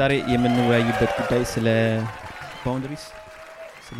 ዛሬ 0.00 0.14
የምንወያይበት 0.32 1.10
ጉዳይ 1.18 1.42
ስለ 1.50 1.66
boundaries 2.62 3.02
ስለ 3.86 3.98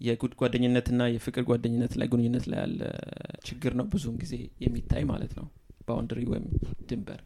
የጉድ 0.00 0.32
ጓደኝነትና 0.40 1.02
የፍቅር 1.12 1.44
ጓደኝነት 1.50 1.92
ላይ 2.00 2.08
ግንኙነት 2.12 2.44
ላይ 2.50 2.58
ያለ 2.60 2.80
ችግር 3.44 3.72
ነው 3.78 3.86
ብዙውን 3.92 4.16
ጊዜ 4.22 4.34
የሚታይ 4.64 5.04
ማለት 5.12 5.32
ነው። 5.38 5.46
boundary 5.88 6.20
ወይም 6.32 6.46
ድንበር 6.90 7.20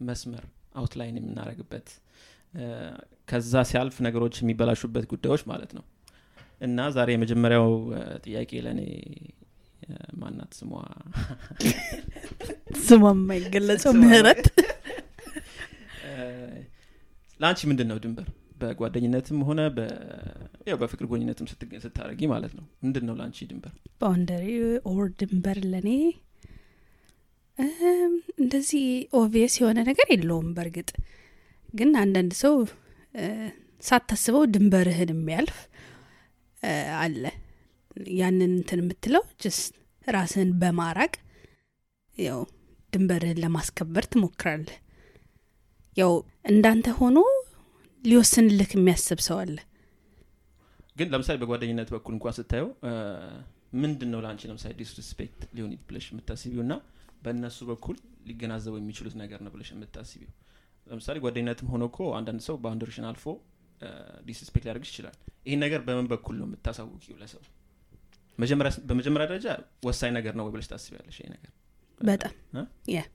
መስመር 0.00 0.44
outline 0.74 1.18
የምናደርግበት 1.20 1.88
ከዛ 3.28 3.64
ሲያልፍ 3.70 3.98
ነገሮች 4.06 4.36
የሚበላሹበት 4.40 5.06
ጉዳዮች 5.12 5.44
ማለት 5.46 5.72
ነው። 5.78 5.84
እና 6.60 6.88
ዛሬ 6.90 7.10
የመጀመሪያው 7.16 7.68
ጥያቄ 8.24 8.62
ለእኔ 8.66 8.82
ማናት? 10.16 10.52
ስሟ 10.58 10.72
ስሟ 12.86 13.02
የማይገለጸው 13.14 13.94
ምህረት 14.02 14.44
ለአንቺ 17.42 17.60
ምንድን 17.70 17.88
ነው 17.90 17.98
ድንበር? 18.02 18.26
በጓደኝነትም 18.60 19.38
ሆነ 19.46 19.60
ያው 20.68 20.76
በፍቅር 20.80 21.06
ጓደኝነትም 21.12 21.46
ስታደረጊ 21.50 22.20
ማለት 22.32 22.52
ነው። 22.58 22.64
ምንድን 22.84 23.04
ነው 23.08 23.14
ለአንቺ 23.18 23.38
ድንበር? 23.50 23.72
boundary 24.00 24.44
or 24.90 25.06
ድንበር 25.20 25.58
ለእኔ 25.72 25.88
እንደዚህ 28.42 28.84
obvious 29.18 29.54
የሆነ 29.60 29.78
ነገር 29.88 30.06
የለውም 30.12 30.48
በእርግጥ 30.56 30.90
ግን 31.74 31.90
አንዳንድ 32.02 32.32
ሰው 32.42 32.54
ሳታስበው 33.82 34.44
ድንበርህን 34.54 35.10
የሚያልፍ 35.14 35.58
አለ። 37.00 37.22
ያንን 38.18 38.52
እንትን 38.52 38.80
የምትለው 38.82 39.24
just 39.42 39.72
ራስህን 40.06 40.50
በማራቅ 40.60 41.12
ያው 42.16 42.40
ድንበርህን 42.92 43.40
ለማስከበር 43.44 44.04
ትሞክራለህ። 44.12 44.78
ያው 45.96 46.12
እንዳንተ 46.44 46.86
ሆኖ 46.98 47.18
ሊወስንልህ 48.04 48.70
የሚያስብ 48.76 49.20
ሰው 49.26 49.36
አለ። 49.42 49.56
ግን 50.98 51.08
ለምሳሌ 51.12 51.36
በጓደኝነት 51.42 51.88
በኩል 51.94 52.12
እንኳን 52.16 52.34
ስታየው 52.38 52.68
ምንድን 53.82 54.10
ነው 54.12 54.20
ለአንቺ 54.24 54.42
ለምሳሌ 54.50 54.72
disrespect 54.80 55.42
ሊሆን 55.56 55.72
ብለሽ 55.88 56.06
የምታስቢው? 56.10 56.60
እና 56.64 56.74
በእነሱ 57.24 57.58
በኩል 57.70 57.96
ሊገናዘቡ 58.28 58.74
የሚችሉት 58.80 59.14
ነገር 59.22 59.40
ነው 59.44 59.50
ብለሽ 59.54 59.68
የምታስቢው? 59.74 60.30
ለምሳሌ 60.86 61.16
ጓደኝነትም 61.24 61.68
ሆኖ 61.72 61.82
እኮ 61.90 61.98
አንዳንድ 62.18 62.40
ሰው 62.48 62.56
boundary 62.62 62.89
ሽን 62.89 63.06
አልፎ 63.10 63.24
disrespect 64.26 64.64
ሊያደርግሽ 64.66 64.90
ይችላል። 64.92 65.16
ይህን 65.46 65.60
ነገር 65.64 65.80
በምን 65.86 66.06
በኩል 66.12 66.34
ነው 66.40 66.46
የምታሳውቂው 66.48 67.16
ለሰው? 67.22 67.42
በመጀመሪያ 68.88 69.24
ደረጃ 69.24 69.48
ወሳኝ 69.86 70.10
ነገር 70.18 70.34
ነው 70.38 70.44
ወይ 70.46 70.52
ብለሽ 70.54 70.68
ታስቢያለሽ 70.72 71.16
ይሄ 71.20 71.28
ነገር 71.36 71.50
በጣም 72.02 72.32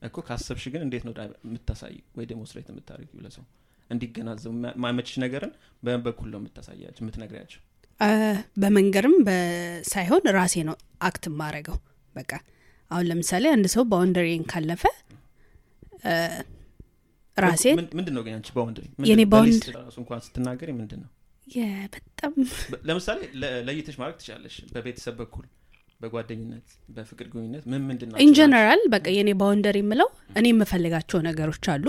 እኮ 0.07 0.17
ካሰብሽ 0.27 0.65
ግን 0.73 0.81
እንዴት 0.85 1.03
ነው 1.07 1.13
የምታሳይ 1.45 1.95
ወይ 2.17 2.25
demonstrate 2.31 2.67
የምታደርጊው 2.71 3.21
ለሰው? 3.25 3.43
እንዲገነዘቡ 3.89 4.51
ሚመችሽ 4.83 5.15
ነገርን 5.23 5.51
በምን 5.83 6.01
በኩል 6.07 6.29
ነው 6.33 6.39
የምታሳያቸው 6.41 7.01
የምትነግሪያቸው? 7.03 7.61
በመንገርም 8.61 9.15
ሳይሆን 9.91 10.23
ራሴ 10.37 10.55
ነው 10.69 10.75
act 11.07 11.25
ማረገው 11.39 11.77
በቃ 12.15 12.31
አሁን 12.91 13.05
ለምሳሌ 13.09 13.45
አንድ 13.55 13.67
ሰው 13.75 13.83
boundary 13.91 14.33
ን 14.33 14.43
ካለፈ 14.51 14.83
ራሴን 17.37 17.77
ምንድን 17.97 18.13
ነው 18.17 18.21
ግን 18.25 18.33
አንቺ 18.37 18.49
boundary? 18.55 18.85
እንኳን 20.01 20.21
ስትናገር 20.27 20.69
ምንድን 20.79 20.99
ነው? 21.03 21.09
በጣም 21.93 22.33
ለምሳሌ 22.87 23.19
ለይተሽ 23.67 23.95
ማድረግ 24.01 24.17
ትችላለሽ 24.21 24.55
በቤተሰብ 24.73 25.15
በኩል 25.21 25.45
በጓደኝነት 25.99 26.65
በፍቅር 26.95 27.27
ግንኙነት 27.31 27.63
ምን 27.71 27.81
ምንድን 27.87 28.09
ነው 28.11 28.17
in 28.25 28.38
general 28.38 28.81
በቃ 28.93 29.05
የኔ 29.15 29.29
boundary 29.39 29.77
የምለው 29.83 30.09
እኔ 30.39 30.45
የምፈልጋቸው 30.51 31.19
ነገሮች 31.27 31.65
አሉ። 31.73 31.85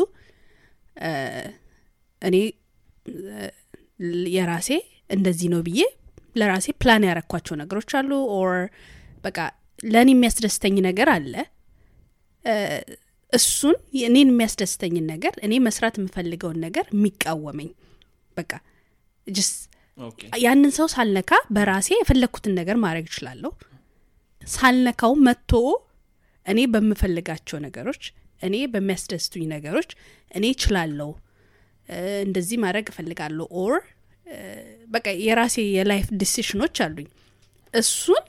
እኔ 2.22 2.36
የራሴ 4.36 4.70
እንደዚህ 5.10 5.48
ነው 5.52 5.60
ብዬ 5.66 5.82
ለራሴ 6.36 6.66
ፕላን 6.80 7.04
ያረኳቸው 7.08 7.54
ነገሮች 7.62 7.90
አሉ። 8.00 8.10
or 8.34 8.52
በቃ 9.24 9.38
ለእኔ 9.86 10.10
የሚያስደስተኝ 10.14 10.76
ነገር 10.88 11.08
አለ። 11.14 11.34
እሱን 13.32 13.76
እኔን 14.06 14.28
የሚያስደስተኝን 14.32 15.06
ነገር 15.12 15.34
እኔ 15.46 15.54
መስራት 15.64 15.96
የምፈልገውን 15.98 16.60
ነገር 16.66 16.86
የሚቃወመኝ 16.94 17.70
በቃ 18.36 18.52
just 19.26 19.50
ያንን 20.42 20.70
ሰው 20.76 20.86
ሳልነካ 20.92 21.32
በራሴ 21.54 21.88
የፈለግኩትን 21.96 22.54
ነገር 22.58 22.76
ማድረግ 22.82 23.06
እችላለሁ 23.10 23.50
ሳልነካው 24.48 25.12
መጥቶ 25.26 25.52
እኔ 26.46 26.60
በምፈልጋቸው 26.74 27.58
ነገሮች 27.66 28.02
እኔ 28.40 28.56
በሚያስደስቱኝ 28.72 29.44
ነገሮች 29.54 29.90
እኔ 30.30 30.44
እችላለሁ 30.54 31.10
እንደዚህ 32.24 32.58
ማድረግ 32.64 32.86
እፈልጋለሁ 32.92 33.46
or 33.62 33.76
በቃ 34.88 35.06
የራሴ 35.26 35.56
የ 35.76 35.87
life 35.87 36.08
decision 36.22 36.58
ኦች 36.58 36.76
አሉኝ። 36.84 37.08
እሱን 37.74 38.24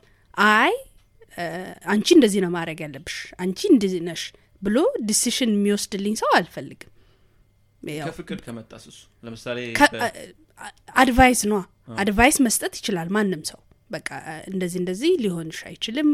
አይ 0.48 0.74
አንቺ 1.92 2.08
እንደዚህ 2.18 2.40
ነው 2.46 2.52
ማድረግ 2.56 2.80
ያለብሽ 2.86 3.18
አንቺ 3.44 3.60
እንደዚህ 3.74 4.02
ነሽ 4.08 4.24
ብሎ 4.62 4.78
decision 5.10 5.52
የሚወስድልኝ 5.56 6.16
ሰው 6.22 6.30
አልፈልግም። 6.38 6.94
ከፍቅር 8.06 8.40
ከመጣስ 8.46 8.84
እሱ? 8.92 8.98
ለምሳሌ 9.24 9.60
advice 11.02 11.42
no 11.48 11.58
advice 11.98 12.38
መስጠት 12.46 12.74
ይችላል 12.80 13.10
ማንም 13.16 13.44
ሰው 13.52 13.60
በቃ 13.90 14.10
እንደዚህ 14.50 14.78
እንደዚህ 14.82 15.12
ሊሆንሽ 15.24 15.60
አይችልም 15.70 16.10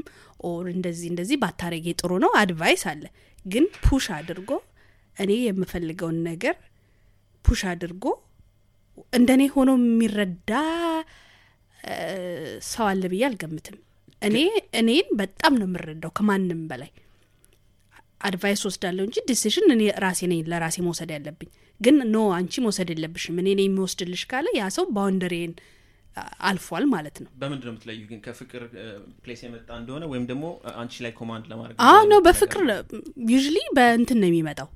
or 0.45 0.65
እንደዚህ 0.73 1.07
እንደዚህ 1.11 1.37
ባታረጌ 1.41 1.87
ጥሩ 1.99 2.11
ነው 2.23 2.31
advice 2.41 2.83
አለ። 2.91 3.03
ግን 3.45 3.65
push 3.85 4.05
አድርጎ 4.17 4.51
እኔ 5.17 5.31
የምፈልገውን 5.43 6.19
ነገር 6.29 6.55
push 7.45 7.61
አድርጎ 7.71 8.05
እንደኔ 9.13 9.43
ሆኖ 9.53 9.71
የሚረዳ 9.79 10.51
ሰው 12.69 12.85
አለ 12.91 13.03
ብዬ 13.11 13.23
አልገምትም። 13.27 13.77
እኔ 14.21 14.37
እኔን 14.79 15.07
በጣም 15.19 15.53
ነው 15.59 15.67
የምረዳው 15.67 16.11
ከማንም 16.17 16.61
በላይ። 16.69 16.91
advice 18.21 18.61
ወስዳለሁ 18.67 19.03
እንጂ 19.07 19.17
decision 19.29 19.67
እኔ 19.73 19.83
ራሴ 20.03 20.19
ነኝ 20.31 20.39
ለራሴ 20.51 20.77
መውሰድ 20.85 21.09
ያለብኝ። 21.15 21.49
ግን 21.81 21.95
no 22.13 22.21
አንቺ 22.37 22.53
መውሰድ 22.65 22.89
የለብሽም 22.93 23.37
እኔ 23.43 23.49
የሚወስድልሽ 23.59 24.23
ካለ 24.31 24.47
ያ 24.57 24.67
ሰው 24.75 24.85
boundary 24.95 25.42
ን 25.42 25.53
አልፏል 26.47 26.83
ማለት 26.91 27.17
ነው። 27.23 27.29
በምንድን 27.41 27.67
ነው 27.67 27.73
የምትለዩ? 27.73 27.99
ግን 28.09 28.19
ከፍቅር 28.25 28.63
place 29.23 29.41
የመጣ 29.45 29.69
እንደሆነ 29.79 30.03
ወይም 30.11 30.25
ደግሞ 30.29 30.45
አንቺ 30.75 31.03
ላይ 31.05 31.11
command 31.17 31.45
ለማድረግ 31.51 31.77
አዎ 31.87 32.01
ነው 32.11 32.19
በፍቅር 32.27 32.61
usually 33.31 33.57
በእንትን 33.77 34.19
ነው 34.21 34.29
የሚመጣው። 34.29 34.69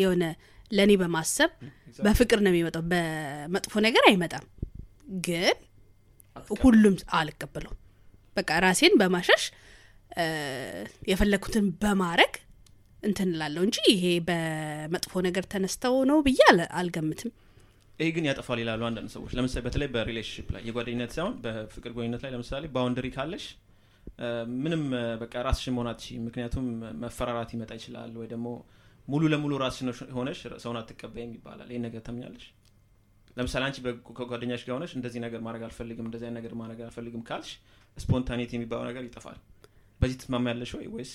የሆነ 0.00 0.24
ለእኔ 0.70 0.92
በማሰብ 1.02 1.50
በፍቅር 1.98 2.38
ነው 2.44 2.50
የሚመጣው። 2.52 2.84
በመጥፎ 2.90 3.74
ነገር 3.86 4.04
አይመጣም። 4.08 4.46
ግን 5.26 5.56
ሁሉም 6.62 6.96
አልቀበለው 7.18 7.74
በቃ 8.36 8.50
ራሴን 8.64 8.94
በማሸሽ 9.00 9.44
የፈለግኩትን 11.10 11.66
በማድረግ 11.82 12.32
እንትን 13.02 13.30
ላለሁ 13.40 13.62
እንጂ 13.66 13.78
ይሄ 13.92 14.04
በመጥፎ 14.28 15.22
ነገር 15.26 15.44
ተነስተው 15.52 15.96
ነው 16.10 16.18
ብዬ 16.26 16.40
አልገምትም 16.78 17.30
ይህ 17.98 18.10
ግን 18.14 18.24
ያጠፋል 18.28 18.58
ይላሉ 18.62 18.82
አንዳንድ 18.88 19.10
ሰዎች። 19.14 19.30
ለምሳሌ 19.36 19.60
በተለይ 19.66 19.88
በ 19.94 20.02
relationship 20.02 20.48
ላይ 20.54 20.62
የጓደኝነት 20.68 21.12
ሳይሆን 21.16 21.34
በፍቅር 21.44 21.92
ጓደኝነት 21.96 22.22
ላይ 22.24 22.30
ለምሳሌ 22.34 22.64
boundary 22.74 23.08
ካለሽ 23.14 23.44
ምንም 24.58 24.82
በቃ 25.22 25.34
ራስሽን 25.46 25.74
መሆናት 25.76 26.02
ምክንያቱም 26.26 26.66
መፈራራት 27.02 27.50
ይመጣ 27.54 27.70
ይችላል 27.78 28.12
ወይ 28.20 28.28
ደግሞ 28.32 28.48
ሙሉ 29.08 29.22
ለሙሉ 29.32 29.52
ራስሽን 29.64 29.88
ሆነሽ 30.16 30.38
ሰውን 30.64 30.78
አትቀበይም 30.80 31.32
ይባላል። 31.36 31.68
ይህን 31.72 31.84
ነገር 31.86 32.02
ታምኛለሽ 32.06 32.46
ለምሳሌ 33.36 33.62
አንቺ 33.66 33.78
ከጓደኛሽ 34.18 34.62
ጋር 34.66 34.74
ሆነሽ 34.76 34.92
እንደዚህ 34.98 35.20
ነገር 35.26 35.40
ማድረግ 35.46 35.62
አልፈልግም 35.66 36.06
እንደዚህ 36.08 36.30
ነገር 36.38 36.52
ማድረግ 36.60 36.78
አልፈልግም 36.86 37.22
ካልሽ 37.28 37.50
spontaneity 37.98 38.50
የሚባለው 38.56 38.86
ነገር 38.90 39.02
ይጠፋል። 39.08 39.38
በዚህ 40.00 40.16
ትስማሚያለሽ 40.20 40.70
ወይ 40.78 40.86
ወይስ 40.94 41.12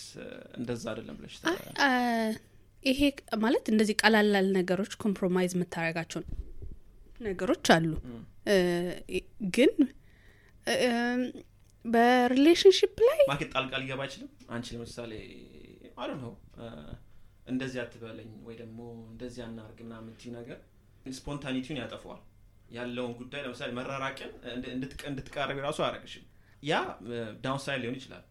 እንደዛ 0.60 0.84
አይደለም 0.92 1.16
ብለሽ 1.20 1.36
ይሄ 2.84 3.02
ማለት 3.42 3.66
እንደዚህ 3.74 3.96
ቀላላል 4.02 4.48
ነገሮች 4.56 4.94
compromise 5.04 5.52
የምታደረጋቸው 5.56 6.22
ነገሮች 7.22 7.68
አሉ። 7.76 7.92
ግን 9.56 9.74
በ 11.86 12.01
relationship 12.01 12.96
ላይ 13.08 13.20
ማርኬት 13.30 13.50
ጣልቃ 13.56 13.74
ሊገባ 13.82 14.02
አይችልም? 14.06 14.30
አንቺ 14.50 14.68
ለምሳሌ 14.76 15.12
አሉ 15.98 16.12
ነው 16.24 16.34
እንደዚህ 17.52 17.80
አትበለኝ 17.84 18.30
ወይ 18.48 18.56
ደግሞ 18.62 18.80
እንደዚህ 19.12 19.42
አናርግ 19.48 19.80
ምናምን 19.86 20.14
ነገር 20.38 20.60
spontaneity 21.18 21.63
ውን 21.63 21.80
ያጠፈዋል 21.82 22.22
ያለውን 22.72 23.14
ጉዳይ 23.20 23.42
ለምሳሌ 23.46 23.70
መራራቅን 23.78 24.32
እንድትቃረቢ 25.08 25.58
ራሱ 25.68 25.80
አያረግሽም 25.86 26.26
ያ 26.64 26.74
downside 27.46 27.80
ሊሆን 27.84 27.98
ይችላል። 28.00 28.24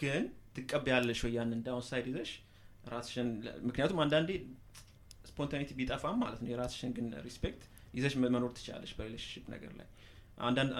ግን 0.00 0.22
ትቀበያለሽ 0.56 1.20
ወይ 1.26 1.32
ያንን 1.38 1.60
downside 1.66 2.06
ይዘሽ 2.10 2.30
ራስሽን 2.92 3.28
ምክንያቱም 3.66 3.98
አንዳንዴ 4.04 4.30
spontaneity 5.30 5.70
ቢጠፋም 5.78 6.18
ማለት 6.22 6.40
ነው 6.42 6.48
የራስሽን 6.52 6.90
ግን 6.96 7.06
respect 7.26 7.62
ይዘሽ 7.96 8.14
መኖር 8.26 8.50
ትችላለሽ 8.56 8.92
በ 8.98 9.05
relationship 9.05 9.44
ነገር 9.54 9.72
ላይ። 9.78 9.88
አንዳንድ 10.40 10.70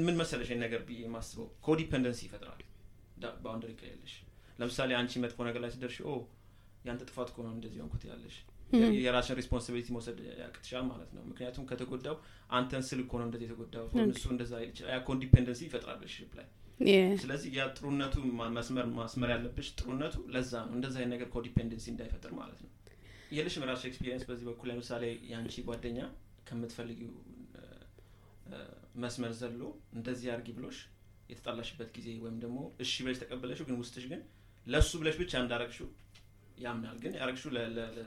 ምን 0.00 0.16
መሰለሽ 0.18 0.48
ነገር 0.64 0.80
ብዬ 0.88 1.00
የማስበው? 1.04 1.46
codependency 1.66 2.20
ይፈጥራል። 2.26 2.62
boundary 3.44 3.72
ከሌለሽ። 3.80 4.14
ለምሳሌ 4.58 4.90
አንቺ 4.98 5.12
መጥፎ 5.22 5.38
ነገር 5.48 5.60
ላይ 5.64 5.70
ስደርሽ 5.74 5.98
ኦ 6.06 6.14
ያንተ 6.84 7.02
ጥፋት 7.10 7.28
ከሆነ 7.34 7.48
እንደዚህ 7.56 7.78
ሆንኩት 7.82 8.04
ያለሽ። 8.10 8.36
የራስን 8.98 9.36
responsibility 9.38 9.88
መውሰድ 9.94 10.18
ያቅትሻል 10.40 10.84
ማለት 10.90 11.10
ነው። 11.16 11.22
ምክንያቱም 11.30 11.64
ከተጎዳው 11.70 12.16
አንተን 12.50 12.82
ስል 12.88 13.00
ከሆነ 13.08 13.22
እንደዚህ 13.28 13.46
የተጎዳው 13.48 13.84
እሱ 14.12 14.24
እንደዛ 14.34 14.52
ያ 14.86 14.98
codependency 15.08 15.60
ይፈጥራል 15.68 15.98
relationship 15.98 16.32
ላይ። 16.38 16.46
ስለዚህ 17.22 17.50
ያ 17.56 17.64
ጥሩነቱ 17.76 18.14
መስመር 18.56 18.86
ማስመር 18.96 19.30
ያለብሽ 19.34 19.68
ጥሩነቱ 19.78 20.14
ለዛ 20.34 20.52
ነው። 20.66 20.74
እንደዛ 20.78 20.96
አይነት 21.00 21.12
ነገር 21.14 21.28
codependency 21.34 21.86
እንዳይፈጥር 21.92 22.32
ማለት 22.40 22.60
ነው። 22.64 22.70
አለሽም 23.32 23.64
ራሱ 23.70 23.82
experience 23.90 24.24
በዚህ 24.28 24.46
በኩል። 24.50 24.68
ለምሳሌ 24.72 25.02
የአንቺ 25.30 25.54
ጓደኛ 25.68 25.98
ከምትፈልጊው 26.46 27.12
መስመር 29.02 29.32
ዘሎ 29.40 29.60
እንደዚህ 29.96 30.28
አርጊ 30.34 30.48
ብሎሽ 30.56 30.78
የተጣላሽበት 31.30 31.90
ጊዜ 31.96 32.08
ወይም 32.24 32.38
ደግሞ 32.42 32.58
እሺ 32.84 32.94
ብለሽ 33.04 33.18
ተቀበለሽው 33.22 33.66
ግን 33.68 33.76
ውስጥሽ 33.82 34.04
ግን 34.10 34.20
ለሱ 34.66 34.90
ብለሽ 35.00 35.16
ብቻ 35.22 35.32
እንዳረግሽው 35.42 35.88
ያምናል። 36.58 36.96
ግን 37.02 37.12
ያረግሽው 37.20 37.50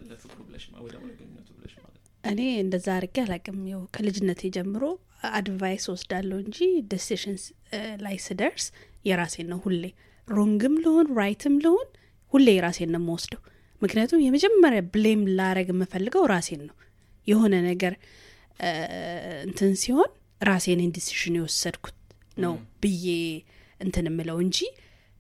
ለፍቅሩ 0.10 0.40
ብለሽ 0.48 0.64
ወይ 0.78 0.92
ደግሞ 0.94 1.06
ለግንኙነቱ 1.10 1.50
ብለሽ 1.58 1.74
ማለት 1.78 2.02
እኔ 2.24 2.42
እንደዛ 2.62 2.88
አርጌ 2.98 3.18
አላቅም 3.24 3.58
ው 3.74 3.82
ከልጅነቴ 3.96 4.42
ጀምሮ 4.56 4.84
advice 5.32 5.86
ወስዳለሁ 5.94 6.38
እንጂ 6.44 6.60
decision 6.92 7.36
ላይ 8.06 8.16
ስደርስ 8.26 8.66
የራሴን 9.06 9.48
ነው 9.52 9.60
ሁሌ 9.66 9.84
wrong 10.28 10.62
ም 10.62 10.76
ልሆን 10.84 11.08
right 11.20 11.46
ም 11.46 11.56
ልሆን 11.66 11.88
ሁሌ 12.34 12.48
የራሴን 12.56 12.92
ነው 12.96 13.02
የምወስደው። 13.02 13.42
ምክንያቱም 13.82 14.24
የመጀመሪያ 14.24 14.82
blame 14.94 15.22
ላረግ 15.38 15.68
የምፈልገው 15.74 16.24
ራሴን 16.34 16.62
ነው። 16.70 16.76
የሆነ 17.28 17.56
ነገር 17.68 17.94
እንትን 19.46 19.72
ሲሆን 19.82 20.10
ራሴን 20.42 20.82
decision 20.96 21.36
የወሰድኩት 21.40 21.98
ነው 22.38 22.54
ብዬ 22.84 23.08
እንትን 23.80 24.08
የምለው 24.10 24.38
እንጂ 24.46 24.58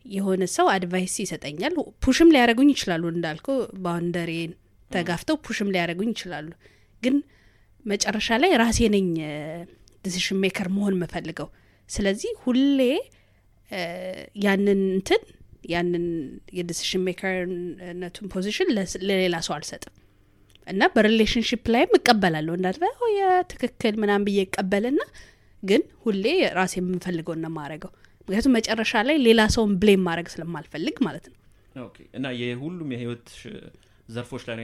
የሆነ 0.06 0.44
ሰው 0.56 0.68
advice 0.74 1.16
ይሰጠኛል። 1.24 1.74
push 2.04 2.22
ም 2.22 2.32
ሊያደረጉኝ 2.34 2.70
ይችላሉ 2.74 3.04
እንዳልኩ 3.14 3.48
boundary 3.86 4.26
ዬን 4.26 4.52
ተጋፍተው 4.92 5.38
push 5.46 5.63
ም 5.63 5.72
ሊያደረጉኝ 5.74 6.10
ይችላሉ። 6.16 6.50
ግን 7.04 7.16
መጨረሻ 7.86 8.38
ላይ 8.44 8.52
ራሴ 8.62 8.80
ነኝ 8.96 9.08
decision 10.06 10.40
maker 10.44 10.68
መሆን 10.76 10.96
የምፈልገው። 10.98 11.50
ስለዚህ 11.90 12.32
ሁሌ 12.44 12.80
ያንን 14.46 14.82
እንትን 14.90 15.22
ያንን 15.72 16.06
የ 16.58 16.67
decision 16.67 17.04
maker 17.08 17.62
ነቱን 17.62 18.28
position 18.34 18.68
ለሌላ 19.10 19.36
ሰው 19.48 19.54
አልሰጥም 19.58 19.94
እና 20.68 20.84
በ 20.94 21.04
relationship 21.04 21.64
ላይም 21.74 21.92
እቀበላለሁ። 21.98 22.54
እንዳት 22.58 22.78
የትክክል 23.18 23.96
ምናም 24.02 24.26
ብዬ 24.28 24.40
እቀበልና 24.48 25.02
ግን 25.64 25.82
ሁሌ 26.04 26.26
ራሴ 26.58 26.74
የምፈልገው 26.82 27.36
ነው 27.44 27.52
ማድረገው 27.58 27.92
ምክንያቱም 28.28 28.54
መጨረሻ 28.58 29.02
ላይ 29.08 29.18
ሌላ 29.26 29.42
ሰውን 29.56 29.74
blame 29.82 30.02
ማድረግ 30.08 30.28
ስለማልፈልግ 30.34 30.96
ማለት 31.08 31.26
ነው። 31.32 31.38
እና 32.18 32.28
የሁሉም 32.40 32.90
የህይወት 32.94 33.28
ዘርፎች 34.10 34.44
ላይ 34.50 34.56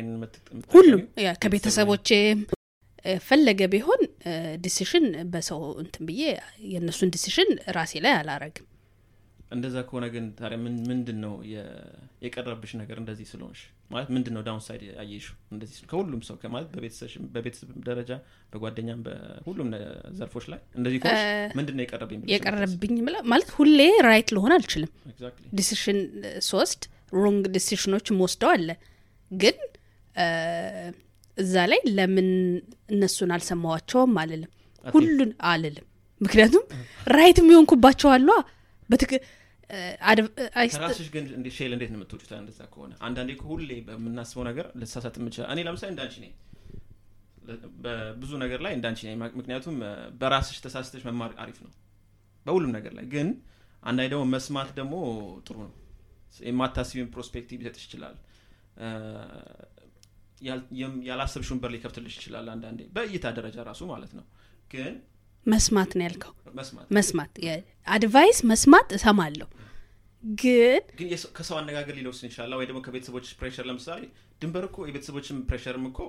ሁሉም 0.74 1.02
ከቤተሰቦቼ 1.44 2.10
ፈለገ 3.26 3.62
ቢሆን 3.74 4.02
decision 4.64 5.06
በሰው 5.32 5.62
እንትን 5.84 6.04
ብዬ 6.10 6.24
የእነሱን 6.72 7.12
decision 7.16 7.50
ራሴ 7.78 7.94
ላይ 8.06 8.14
አላረግም 8.18 8.68
እንደዛ 9.52 9.78
ከሆነ 9.88 10.06
ግን 10.14 10.26
ታዲያ 10.38 10.58
ምንድን 10.90 11.18
ነው 11.24 11.34
የቀረብሽ 12.24 12.72
ነገር 12.82 12.98
እንደዚህ 13.02 13.26
ስለሆንሽ? 13.32 13.62
ማለት 13.92 14.10
ምንድን 14.16 14.34
ነው 14.36 14.42
downside 14.48 14.84
እያየሽ 15.02 15.26
እንደዚህ 15.52 15.80
ከሁሉም 15.90 16.22
ሰው 16.28 16.36
ማለት 16.54 16.70
በቤተሰብ 17.34 17.70
ደረጃ 17.88 18.12
በጓደኛም 18.54 19.02
በሁሉም 19.08 19.70
ዘርፎች 20.20 20.46
ላይ 20.54 20.60
እንደዚህ 20.78 21.00
ከሆንሽ 21.04 21.24
ምንድን 21.60 21.76
ነው 21.78 21.84
የቀረብኝ 21.86 22.22
የቀረብኝ 22.34 22.94
ማለት 23.32 23.52
ሁሌ 23.58 23.80
right 24.08 24.32
ልሆን 24.38 24.54
አልችልም። 24.58 24.92
decision 25.54 26.00
ሶስት 26.50 26.82
wrong 27.18 27.46
decision 27.58 27.91
ኖች 27.91 28.08
ወስደው 28.22 28.52
አለ። 28.56 28.70
ግን 29.32 29.58
እዛ 31.38 31.54
ላይ 31.72 31.80
ለምን 31.98 32.30
እነሱን 32.94 33.32
አልሰማዋቸውም 33.36 34.16
አልልም። 34.22 34.52
ሁሉን 34.84 35.32
አልልም። 35.50 35.86
ምክንያቱም 36.22 36.64
right 37.12 37.38
የሚሆንኩባቸው 37.42 38.10
አሏ 38.16 38.30
ከራስሽ 40.74 41.08
ግን 41.14 41.26
shell 41.58 41.72
እንዴት 41.76 41.92
ነው 41.94 41.98
የምትወጩ 42.00 42.32
እንደዛ 42.40 42.62
ከሆነ 42.74 42.94
አንዳንዴ 43.08 43.32
ሁሌ 43.46 43.72
በምናስበው 43.88 44.44
ነገር 44.50 44.66
ልሳሳት 44.82 45.18
የምችላል 45.20 45.50
እኔ 45.54 45.62
ለምሳሌ 45.68 45.90
እንዳንቺ 45.94 46.16
ነኝ። 46.24 46.34
በብዙ 47.84 48.32
ነገር 48.44 48.60
ላይ 48.66 48.74
እንዳንቺ 48.78 49.00
ነኝ። 49.08 49.16
ምክንያቱም 49.40 49.78
በራስሽ 50.20 50.58
ተሳስተሽ 50.66 51.04
መማር 51.10 51.32
አሪፍ 51.44 51.60
ነው። 51.66 51.72
በሁሉም 52.46 52.72
ነገር 52.78 52.94
ላይ 52.98 53.06
ግን 53.14 53.28
አንዳንዴ 53.84 54.08
ደግሞ 54.14 54.26
መስማት 54.34 54.70
ደግሞ 54.80 54.96
ጥሩ 55.48 55.58
ነው። 55.66 55.74
የማታስቢን 56.48 57.08
perspective 57.16 57.60
ሊሰጥሽ 57.62 57.86
ይችላል። 57.88 58.18
ያላሰብሽውን 61.08 61.60
በር 61.64 61.72
ሊከፍትልሽ 61.74 62.14
ይችላል 62.20 62.46
አንዳንዴ 62.54 62.82
በእይታ 62.96 63.26
ደረጃ 63.38 63.58
ራሱ 63.68 63.82
ማለት 63.92 64.14
ነው። 64.20 64.26
ግን 64.74 64.94
መስማት 65.46 65.92
ነው 65.98 66.04
ያልከው? 66.08 66.34
መስማት። 66.92 67.34
advice 67.88 68.40
መስማት 68.44 68.90
እሰማለሁ። 68.98 69.48
ግን 70.24 70.82
ግን 71.00 71.08
ከሰው 71.38 71.56
አነጋገር 71.60 71.94
ሊለውስን 71.98 72.28
ይችላል። 72.30 72.52
ወይ 72.60 72.66
ደግሞ 72.70 72.80
ከቤተሰቦች 72.86 73.28
pressure 73.40 73.66
ለምሳሌ 73.70 74.02
ድንበር 74.42 74.64
እኮ 74.68 74.78
የቤተሰቦችን 74.88 75.38
pressure 75.50 75.79
ም 75.79 75.86
እኮ 75.90 76.00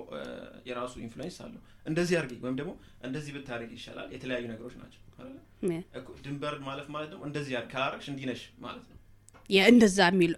የራሱ 0.69 0.93
influence 1.03 1.37
አለው። 1.45 1.61
እንደዚህ 1.89 2.15
አርጊ 2.19 2.33
ወይም 2.43 2.55
ደግሞ 2.59 2.71
እንደዚህ 3.03 3.31
ብታደርግ 3.35 3.71
ይሻላል 3.77 4.07
የተለያዩ 4.15 4.45
ነገሮች 4.53 4.75
ናቸው 4.81 4.99
ድንበር 6.25 6.55
ማለፍ 6.67 6.87
ማለት 6.93 7.09
ደግሞ 7.11 7.23
እንደዚህ 7.29 7.53
ካላረግሽ 7.73 8.07
እንዲህ 8.11 8.25
ነሽ 8.31 8.43
ማለት 8.65 8.85
ነው። 8.89 8.97
እንደዛ 9.67 9.99
የሚሉ 10.09 10.33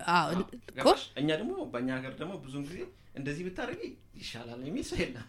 እኛ 1.20 1.30
ደግሞ 1.42 1.54
በእኛ 1.74 1.90
ሀገር 1.98 2.14
ደግሞ 2.22 2.34
ብዙን 2.46 2.64
ጊዜ 2.68 2.78
እንደዚህ 3.16 3.44
ብታደርጊ 3.48 3.84
ይሻላል 4.20 4.60
የሚል 4.68 4.86
ሰው 4.90 4.98
የለም። 5.02 5.26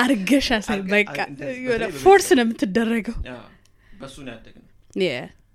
አርጊ 0.00 0.58
ሳይሆን 0.66 0.80
በቃ 0.92 1.16
force 2.02 2.28
ነው 2.38 2.44
የምትደረገው። 2.44 3.16
በሱ 4.00 4.16
ነው 4.26 4.32
ያደግ 4.34 4.56
ነው 4.60 4.68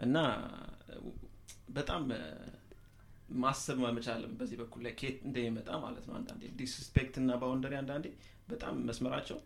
እና 0.05 0.17
በጣም 1.77 2.03
ማሰብ 3.41 3.79
መቻልም 3.97 4.31
በዚህ 4.37 4.57
በኩል 4.61 4.81
ላይ 4.85 4.93
ኬት 4.99 5.17
እንደሚመጣ 5.27 5.69
ማለት 5.83 6.05
ነው። 6.09 6.15
አንዳንዴ 6.19 6.43
disrespect 6.59 7.15
እና 7.21 7.31
boundary 7.41 7.73
አንዳንዴ 7.81 8.05
በጣም 8.49 8.75
መስመራቸው 8.87 9.37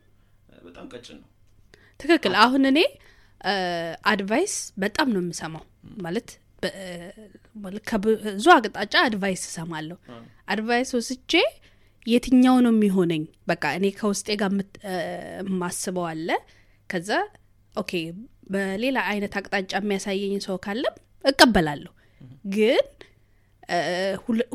በጣም 0.63 0.85
ቀጭን 0.93 1.17
ነው። 1.21 1.29
ትክክል። 1.99 2.33
አሁን 2.43 2.63
እኔ 2.71 2.79
advice 4.11 4.53
በጣም 4.83 5.07
ነው 5.15 5.21
የምሰማው። 5.23 5.63
ማለት 6.05 6.29
ከብዙ 7.89 8.45
አቅጣጫ 8.55 8.93
advice 9.07 9.41
እሰማለሁ። 9.49 9.97
advice 10.47 10.91
ወስጄ 10.97 11.33
የትኛው 12.05 12.55
ነው 12.65 12.71
የሚሆነኝ? 12.73 13.21
በቃ 13.49 13.63
እኔ 13.77 13.85
ከውስጤ 13.99 14.27
ጋር 14.41 14.51
የማስበው 15.43 16.05
አለ። 16.11 16.29
ከዛ 16.89 17.09
okay 17.73 17.91
በሌላ 18.53 18.97
አይነት 19.11 19.33
አቅጣጫ 19.39 19.71
የሚያሳየኝ 19.79 20.33
ሰው 20.45 20.57
ካለም 20.65 20.95
እቀበላለሁ። 21.25 21.91
ግን 22.55 22.85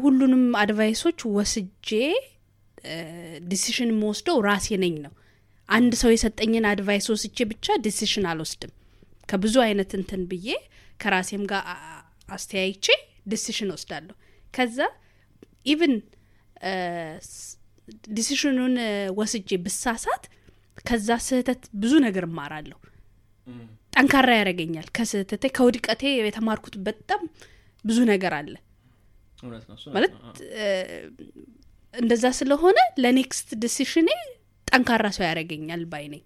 ሁሉንም 0.02 0.42
advice 0.62 0.97
ኦች 0.97 1.20
ወስጄ 1.36 1.88
decision 3.48 3.90
የምወስደው 3.92 4.36
ራሴ 4.48 4.76
ነኝ 4.82 4.94
ነው። 5.06 5.12
አንድ 5.68 5.92
ሰው 6.00 6.10
የሰጠኝን 6.12 6.66
advice 6.70 7.06
ወስጄ 7.12 7.38
ብቻ 7.50 7.76
decision 7.86 8.26
አልወስድም። 8.30 8.72
ከብዙ 9.28 9.56
አይነት 9.64 9.90
እንትን 9.98 10.22
ብዬ 10.30 10.48
ከራሴም 11.00 11.42
ጋር 11.50 11.64
አስተያይቼ 12.28 12.86
decision 13.32 13.70
ወስዳለሁ 13.74 14.14
ከዛ 14.54 14.78
even 15.66 15.94
decision 18.12 18.54
ኑን 18.54 18.74
ወስጄ 19.18 19.50
ብሳሳት 19.64 20.24
ከዛ 20.88 21.10
ስህተት 21.26 21.62
ብዙ 21.82 21.92
ነገር 22.06 22.24
እማራለሁ። 22.28 22.78
ጠንካራ 23.92 24.30
ያደረገኛል 24.38 24.88
ከስህተቴ 24.96 25.44
ከውድቀቴ 25.56 26.02
የተማርኩት 26.20 26.74
በጣም 26.88 27.22
ብዙ 27.84 27.98
ነገር 28.10 28.32
አለ። 28.38 28.54
ማለት 29.94 30.14
እንደዛ 31.94 32.24
ስለሆነ 32.38 32.78
ለ 33.02 33.18
next 33.18 33.48
decision 33.62 33.96
ኔ 33.96 34.08
ጠንካራ 34.68 35.06
ሰው 35.16 35.24
ያደረገኛል 35.26 35.82
ባይ 35.92 36.04
ነኝ። 36.14 36.24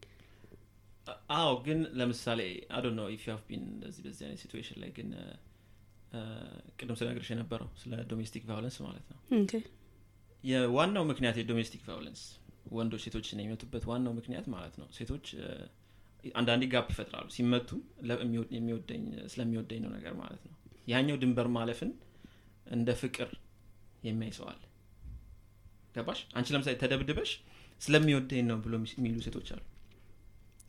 አዎ 1.36 1.52
ግን 1.66 1.78
ለምሳሌ 1.98 2.40
I 2.76 2.78
don't 2.78 2.86
know 2.98 3.06
if 3.14 3.24
have 3.32 3.42
been 3.48 3.62
እንደዚህ 3.70 4.02
በዚህ 4.06 4.24
አይነት 4.26 4.40
situation 4.42 4.78
ላይ 4.82 4.90
ግን 4.96 5.08
ቅድም 6.78 6.96
ስነግርሽ 7.00 7.28
የነበረው 7.32 7.68
ስለ 7.82 7.92
domestic 8.10 8.42
violence 8.48 8.76
ማለት 8.86 9.06
ነው 9.12 9.18
የዋናው 10.44 11.04
ምክንያት 11.10 11.36
የ 11.40 11.49
domestic 11.49 11.82
violence 11.88 12.22
ወንዶች 12.72 13.02
ሴቶችን 13.04 13.40
የሚመቱበት 13.40 13.84
ዋናው 13.90 14.12
ምክንያት 14.18 14.46
ማለት 14.54 14.74
ነው። 14.80 14.88
ሴቶች 14.96 15.26
አንዳንዴ 16.34 16.64
gap 16.72 16.88
ይፈጥራሉ። 16.92 17.26
ሲመቱ 17.36 17.70
የሚወደኝ 18.56 19.04
ስለሚወደኝ 19.32 19.80
ነው 19.84 19.90
ነገር 19.96 20.14
ማለት 20.20 20.42
ነው። 20.48 20.54
ያኛው 20.88 21.16
ድንበር 21.22 21.48
ማለፍን 21.56 21.90
እንደ 22.68 22.90
ፍቅር 23.00 23.28
የሚያይ 24.02 24.32
አለ። 24.50 24.60
ገባሽ? 25.96 26.20
አንቺ 26.36 26.48
ለምሳሌ 26.54 26.74
ተደብድበሽ 26.82 27.30
ስለሚወደኝ 27.80 28.42
ነው 28.50 28.58
ብሎ 28.64 28.74
የሚሉ 28.92 29.16
ሴቶች 29.26 29.48
አሉ። 29.54 29.62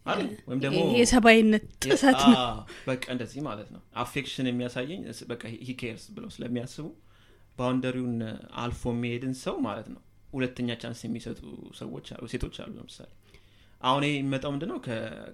አይደል 0.06 0.30
ወይም 0.48 0.60
ደግሞ 0.64 0.80
የሰብአዊነት 1.00 1.66
ጥሰት 1.84 2.22
ነው 2.30 2.40
በቃ 2.88 3.04
እንደዚህ 3.14 3.42
ማለት 3.48 3.70
ነው። 3.76 3.82
affection 4.02 4.48
የሚያሳየኝ 4.50 5.02
በቃ 5.30 5.44
he 5.68 5.78
cares 5.78 6.06
ብለው 6.16 6.30
ስለሚያስቡ 6.36 6.88
boundary 7.58 7.96
ውን 7.96 8.16
አልፎ 8.62 8.84
የሚሄድን 8.94 9.34
ሰው 9.44 9.56
ማለት 9.66 9.88
ነው። 9.94 10.02
ሁለተኛ 10.30 10.70
chance 10.82 11.00
የሚሰጡ 11.06 11.40
ሰዎች 11.80 12.08
አሉ 12.16 12.24
ሴቶች 12.34 12.56
አሉ 12.64 12.72
ለምሳሌ። 12.80 13.10
አሁን 13.82 14.04
ይህ 14.08 14.14
የሚመጣው 14.16 14.52
ምንድነው? 14.54 14.78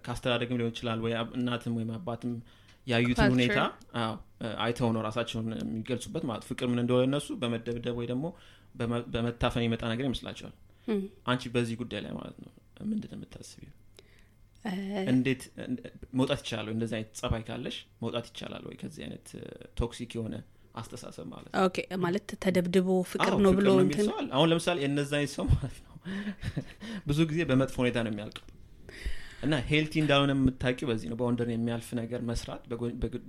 ከአስተዳደግም 0.06 0.58
ሊሆን 0.60 0.72
ይችላል 0.74 1.00
ወይ 1.06 1.14
እናትም 1.40 1.74
ወይም 1.78 1.92
አባትም 1.98 2.32
ያዩትን 2.88 3.32
ሁኔታ 3.36 3.58
አይተው 4.64 4.90
ነው 4.96 5.02
ራሳቸውን 5.08 5.48
የሚገልጹበት 5.60 6.24
ማለት 6.30 6.44
ፍቅር 6.50 6.68
ምን 6.72 6.80
እንደሆነ 6.84 7.04
እነሱ 7.10 7.28
በመደብደብ 7.42 7.98
ወይ 8.00 8.08
ደግሞ 8.12 8.26
በመታፈን 9.14 9.66
የመጣ 9.66 9.84
ነገር 9.94 10.06
ይመስላቸዋል። 10.10 10.56
አንቺ 11.30 11.52
በዚህ 11.56 11.76
ጉዳይ 11.82 12.02
ላይ 12.06 12.14
ማለት 12.20 12.38
ነው 12.44 12.52
ምንድን 12.90 13.12
የምታስቢው? 13.16 13.72
እንዴት 15.12 15.42
መውጣት 16.20 16.40
ይቻላል 16.44 16.68
ወይ? 16.68 16.74
እንደዚህ 16.76 16.96
አይነት 16.98 17.12
ጸባይ 17.20 17.44
ካለሽ 17.48 17.76
መውጣት 18.02 18.26
ይቻላል 18.32 18.64
ወይ? 18.70 18.76
ከዚህ 18.82 19.02
አይነት 19.06 19.28
toxic 19.80 20.12
የሆነ 20.18 20.36
አስተሳሰብ 20.76 21.26
ማለት 21.32 21.52
okay 21.64 21.78
ማለት 22.04 22.30
ተደብድቦ 22.44 22.90
ፍቅር 23.12 23.34
ነው 23.46 23.52
ብሎ 23.60 23.70
አሁን 24.34 24.48
ለምሳሌ 24.52 24.78
የነዛ 24.86 25.14
ሰው 25.34 25.46
ማለት 25.52 25.78
ነው 25.80 25.88
ብዙ 27.08 27.20
ጊዜ 27.30 27.40
በመጥፎ 27.50 27.76
ሁኔታ 27.82 27.98
ነው 28.06 28.12
የሚያልቀው። 28.12 28.46
እና 29.44 29.56
healthy 29.68 29.94
እንዳልሆነ 30.02 30.32
የምታውቂው 30.36 30.88
በዚህ 30.90 31.08
ነው። 31.12 31.18
በወንደር 31.20 31.50
የሚያልፍ 31.54 31.90
ነገር 32.00 32.22
መስራት 32.30 32.64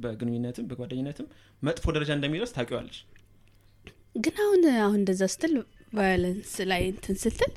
በግንኙነትም 0.04 0.66
በጓደኝነትም 0.70 1.26
መጥፎ 1.62 1.84
ደረጃ 1.96 2.10
እንደሚደርስ 2.18 2.54
ታውቂዋለች 2.56 2.98
ግን 4.16 4.36
አሁን 4.44 4.62
አሁን 4.84 4.98
እንደዛ 5.00 5.22
ስትል 5.34 5.54
ቫዮለንስ 5.92 6.52
ላይ 6.70 6.82
እንትን 6.92 7.16
ስትል 7.22 7.52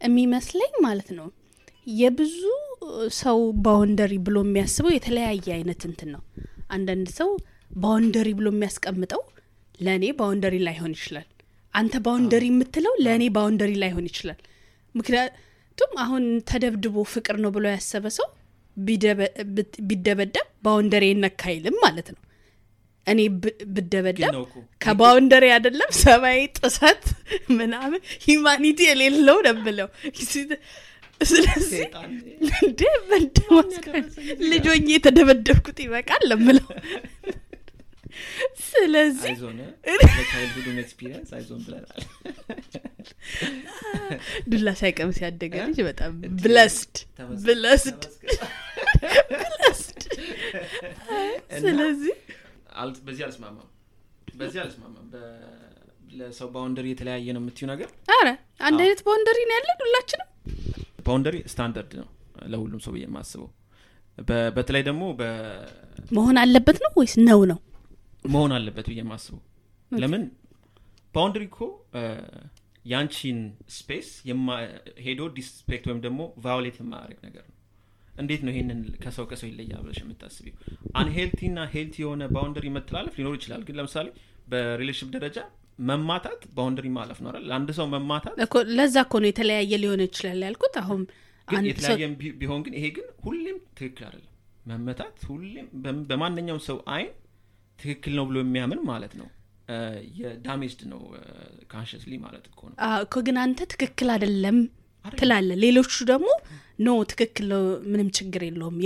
የሚመስለኝ 0.00 0.72
ማለት 0.86 1.08
ነው 1.18 1.28
የብዙ 1.94 2.38
ሰው 3.18 3.38
ባውንደሪ 3.64 4.14
ብሎ 4.26 4.38
የሚያስበው 4.44 4.92
የተለያየ 4.94 5.46
አይነት 5.56 5.82
እንትን 5.88 6.10
ነው። 6.14 6.22
አንዳንድ 6.68 7.08
ሰው 7.18 7.30
ባውንደሪ 7.70 8.28
ብሎ 8.38 8.48
የሚያስቀምጠው 8.52 9.22
ለእኔ 9.80 10.04
ባውንደሪ 10.18 10.56
ላይሆን 10.66 10.92
ይችላል። 10.96 11.26
አንተ 11.74 11.94
ባውንደሪ 12.06 12.44
የምትለው 12.50 12.94
ለእኔ 13.04 13.24
ባውንደሪ 13.36 13.72
ላይሆን 13.82 14.06
ይችላል። 14.10 14.38
ምክንያቱም 14.94 15.92
አሁን 16.04 16.24
ተደብድቦ 16.50 17.04
ፍቅር 17.12 17.36
ነው 17.44 17.50
ብሎ 17.56 17.64
ያሰበ 17.74 18.06
ሰው 18.18 18.28
ቢደበደብ 19.88 20.46
ባውንደሪ 20.64 21.04
ይነካ 21.12 21.42
አይልም 21.52 21.76
ማለት 21.84 22.08
ነው። 22.14 22.20
እኔ 23.06 23.20
ብደበደብ 23.74 24.34
ከባውንደሪ 24.80 25.44
አይደለም 25.54 25.90
ሰማይ 26.00 26.40
ጥሰት 26.58 27.04
ምናምን 27.58 28.00
ሂማኒቲ 28.24 28.80
የሌለው 28.88 29.38
ነብለው 29.46 29.88
ስለዚህ 31.20 31.80
እንዴ 32.60 32.80
ልጆኝ 34.50 34.84
የተደበደብኩት 34.94 35.78
ይበቃል 35.84 36.22
ለምለው 36.30 36.68
ስለዚህ 38.78 39.32
ዱላ 44.50 44.68
ሳይቀምስ 44.80 45.18
ያደገ 45.24 45.54
ልጅ 45.68 45.78
በጣም 45.88 46.12
blessed 46.42 46.94
blessed 47.44 48.02
blessed 49.42 50.00
ስለዚህ 51.58 52.14
በዚህ 53.06 53.22
አልስማማም 53.26 53.68
በዚህ 54.38 54.58
አልስማማም። 54.64 55.06
ለሰው 56.18 56.48
boundary 56.54 56.86
የተለያየ 56.90 57.32
ነው 57.36 57.40
የምትዩ 57.42 57.64
ነገር? 57.70 57.88
አረ 58.14 58.28
አንድ 58.66 58.78
አይነት 58.84 59.00
boundary 59.06 59.38
ነው 59.48 59.54
ያለን 59.56 59.78
ሁላችንም? 59.84 60.28
boundary 61.06 61.36
standard 61.52 61.92
ነው 62.00 62.06
ለሁሉም 62.52 62.80
ሰው 62.84 62.92
ብዬ 62.94 63.02
የማስበው። 63.06 63.48
በተለይ 64.56 64.82
ደግሞ 64.88 65.02
መሆን 66.12 66.36
አለበት 66.42 66.78
ነው 66.84 66.90
ወይስ 67.00 67.14
ነው 67.28 67.40
ነው 67.50 67.58
መሆን 68.28 68.52
አለበት 68.56 68.86
ብዬ 68.90 69.00
የማስበው። 69.02 69.40
ለምን? 69.92 70.22
boundary 71.14 71.44
እኮ 71.50 71.58
ያንቺን 72.84 73.38
space 73.76 74.08
ሄዶ 75.04 75.20
disrespect 75.36 75.84
ወይም 75.88 76.00
ደግሞ 76.04 76.20
violate 76.44 76.76
የማያደርግ 76.80 77.20
ነገር 77.26 77.44
ነው። 77.48 77.54
እንዴት 78.14 78.42
ነው 78.46 78.52
ይሄንን 78.52 78.80
ከሰው 79.02 79.24
ከሰው 79.30 79.48
ይለያል 79.50 79.82
ብለሽ 79.84 79.98
የምታስቢው? 80.02 80.54
unhealthy 80.96 81.40
ና 81.54 81.66
healthy 81.74 81.96
የሆነ 82.04 82.22
boundary 82.34 82.66
መተላለፍ 82.76 83.14
ሊኖር 83.18 83.34
ይችላል። 83.38 83.62
ግን 83.68 83.76
ለምሳሌ 83.78 84.06
በ 84.52 84.60
relationship 84.60 85.10
ደረጃ 85.16 85.38
መማታት 85.88 86.40
boundary 86.56 86.86
ማለፍ 86.96 87.18
ነው 87.24 87.30
ለአንድ 87.48 87.68
ሰው 87.78 87.86
መማታት 87.92 88.34
ለዛ 88.78 88.96
እኮ 89.06 89.14
ነው 89.22 89.28
የተለያየ 89.30 89.72
ሊሆን 89.82 90.02
ይችላል 90.06 90.40
ያልኩት። 90.46 90.76
አሁን 90.82 91.02
ግን 91.48 91.66
የተለያየ 91.68 92.06
ቢሆን 92.40 92.60
ግን 92.66 92.74
ይሄ 92.78 92.86
ግን 92.96 93.06
ሁሌም 93.24 93.58
ትክክል 93.78 94.04
አይደለም። 94.08 94.32
መመታት 94.70 95.18
ሁሌም 95.28 95.66
በማንኛውም 96.10 96.62
ሰው 96.66 96.78
አይን 96.94 97.12
ትክክል 97.78 98.12
ነው 98.18 98.24
ብሎ 98.28 98.38
የሚያምን 98.42 98.80
ማለት 98.88 99.12
ነው። 99.20 99.28
የ 100.18 100.32
damaged 100.32 100.82
ነው 100.92 101.00
consciously 101.72 102.12
ማለት 102.22 102.44
እኮ 102.50 102.60
ነው። 102.70 102.76
እኮ 103.04 103.16
ግን 103.26 103.36
አንተ 103.42 103.66
ትክክል 103.72 104.08
አይደለም 104.14 104.58
ትላለ 105.04 105.50
ሌሎቹ 105.62 105.92
ደግሞ 106.10 106.28
no 106.78 106.94
ትክክል 107.10 107.46
ነው 107.52 107.62
ምንም 107.92 108.08
ችግር 108.18 108.42
የለውም 108.46 108.76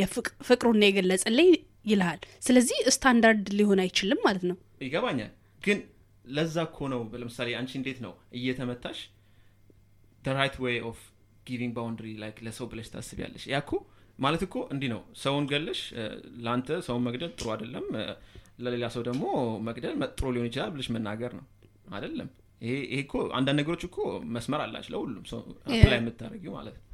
ፍቅሩን 0.49 0.85
የገለጸልኝ 0.87 1.51
ይልሃል። 1.91 2.21
ስለዚህ 2.47 2.79
ስታንዳርድ 2.95 3.47
ሊሆን 3.59 3.81
አይችልም 3.85 4.21
ማለት 4.27 4.45
ነው። 4.51 4.57
ይገባኛል። 4.85 5.33
ግን 5.63 5.79
ለዛ 6.29 6.57
እኮ 6.69 6.89
ነው 6.93 7.01
ለምሳሌ 7.15 7.49
አንቺ 7.59 7.73
እንዴት 7.81 7.99
ነው 8.05 8.13
እየተመታሽ? 8.39 8.99
right 10.33 10.57
way 10.65 10.77
of 10.91 10.99
giving 11.47 11.73
boundary 11.77 12.09
like 12.23 12.37
ለሰው 12.47 12.67
ብለሽ 12.73 12.89
ታስቢያለሽ። 12.93 13.45
ያ 13.49 13.59
እኮ 13.65 13.73
ማለት 14.19 14.43
እኮ 14.47 14.57
እንዲህ 14.73 14.89
ነው። 14.93 15.01
ሰውን 15.23 15.45
ገለሽ 15.51 15.81
ለአንተ 16.45 16.69
ሰውን 16.87 17.03
መግደል 17.07 17.33
ጥሩ 17.39 17.49
አይደለም 17.55 17.87
ለሌላ 18.65 18.87
ሰው 18.95 19.03
ደግሞ 19.09 19.25
መግደል 19.69 19.95
ጥሩ 20.13 20.27
ሊሆን 20.35 20.49
ይችላል 20.51 20.71
ብለሽ 20.75 20.89
መናገር 20.97 21.33
ነው። 21.39 21.45
አይደለም። 21.95 22.29
ይሄ 22.63 22.73
እኮ 22.99 23.15
አንዳንድ 23.37 23.59
ነገሮች 23.61 23.83
እኮ 23.89 23.97
መስመር 24.35 24.61
አላቸው 24.65 24.87
ለሁሉም 24.93 25.25
ሰው 25.31 25.41
ላይ 25.85 25.99
የምታደረጊው 25.99 26.53
ማለት 26.59 26.77
ነው። 26.79 26.85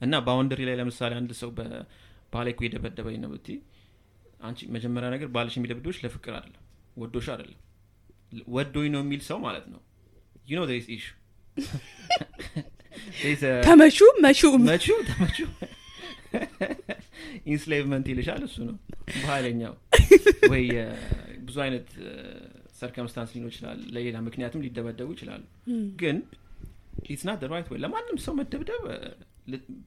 እና 0.00 0.14
boundary 0.26 0.62
ላይ 0.68 0.76
ለምሳሌ 0.80 1.12
አንድ 1.20 1.30
ሰው 1.40 1.50
ባሌ 2.32 2.52
እኮ 2.54 2.62
የደበደበኝ 2.66 3.16
ነው 3.22 3.30
ብትይ 3.34 3.48
አንቺ 4.40 4.68
መጀመሪያ 4.74 5.08
ነገር 5.14 5.28
ባልሽ 5.34 5.54
የሚደብዶች 5.58 5.98
ለፍቅር 6.04 6.34
አይደለም 6.38 6.62
ወዶሽ 6.96 7.26
አይደለም። 7.34 7.60
ወዶኝ 8.54 8.88
ነው 8.94 9.00
የሚል 9.04 9.22
ሰው 9.28 9.38
ማለት 9.46 9.66
ነው። 9.72 9.80
ዩ 10.48 10.58
ኖ 10.58 10.64
ኢሹ 10.96 11.06
ተመቹ 13.66 13.98
መቹ 14.24 14.40
መቹ 14.66 14.86
ተመቹ 15.08 15.38
ኢንስሌቭመንት 17.52 18.06
ይልሻል 18.12 18.42
እሱ 18.46 18.56
ነው። 18.68 18.76
በኃይለኛው 19.16 19.74
ወይ 20.52 20.64
ብዙ 21.46 21.56
አይነት 21.66 21.88
ሰርከምስታንስ 22.78 23.30
ሊኖር 23.34 23.50
ይችላል። 23.52 23.78
ለሌላ 23.94 24.16
ምክንያትም 24.26 24.64
ሊደበደቡ 24.66 25.08
ይችላሉ። 25.16 25.42
ግን 26.00 26.16
ኢትስ 27.06 27.24
ናት 27.28 27.42
ራይት 27.52 27.68
ወይ 27.72 27.78
ለማንም 27.84 28.18
ሰው 28.24 28.34
መደብደብ 28.38 28.84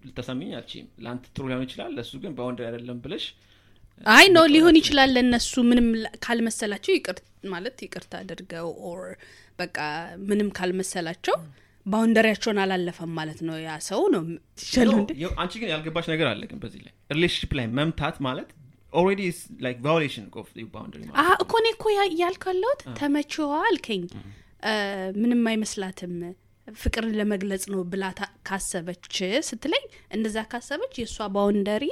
ልተሰሚኝ 0.05 0.51
አልችም 0.57 0.85
ለአንተ 1.03 1.25
ጥሩ 1.33 1.45
ሊሆን 1.49 1.63
ይችላል 1.67 1.91
ለእሱ 1.97 2.13
ግን 2.23 2.33
ባውንደሪ 2.37 2.67
አይደለም 2.69 2.99
ብለሽ 3.05 3.25
አይ 4.11 4.25
ነው 4.35 4.45
ሊሆን 4.53 4.75
ይችላል 4.79 5.09
ለእነሱ 5.15 5.53
ምንም 5.69 5.87
ካልመሰላቸው 6.25 6.93
ማለት 7.53 7.77
ይቅርታ 7.85 8.13
አድርገው 8.21 8.67
or 8.89 9.01
በቃ 9.59 9.77
ምንም 10.29 10.49
ካልመሰላቸው 10.57 11.35
boundary 11.89 12.22
ያቸውን 12.22 12.59
አላለፈም 12.63 13.11
ማለት 13.19 13.39
ነው። 13.47 13.55
ያ 13.63 13.75
ሰው 13.87 14.01
ነው 14.13 14.23
አንቺ 15.39 15.53
ግን 15.61 15.69
ያልገባሽ 15.73 16.07
ነገር 16.13 16.27
አለ 16.31 16.41
ግን 16.51 16.59
በዚህ 16.63 16.81
ላይ 16.85 16.93
relationship 17.15 17.53
ላይ 17.59 17.67
መምታት 17.79 18.17
ማለት 18.27 18.49
already 18.93 19.21
like 19.65 19.79
violation 19.85 20.27
of 20.41 20.47
boundary 20.73 21.01
እኮ 21.43 21.51
እኔ 21.61 21.67
እኮ 21.75 21.85
ያልኩት 22.21 22.81
ተመችዋ 22.99 23.51
አልከኝ። 23.65 24.03
ምንም 25.19 25.43
አይመስላትም። 25.51 26.15
ፍቅርን 26.67 27.13
ለመግለጽ 27.19 27.63
ነው 27.73 27.79
ብላ 27.91 28.03
ካሰበች 28.47 29.15
ስትለኝ 29.47 29.85
እንደዛ 30.15 30.39
ካሰበች 30.51 30.93
የእሷ 30.99 31.27
boundary 31.35 31.85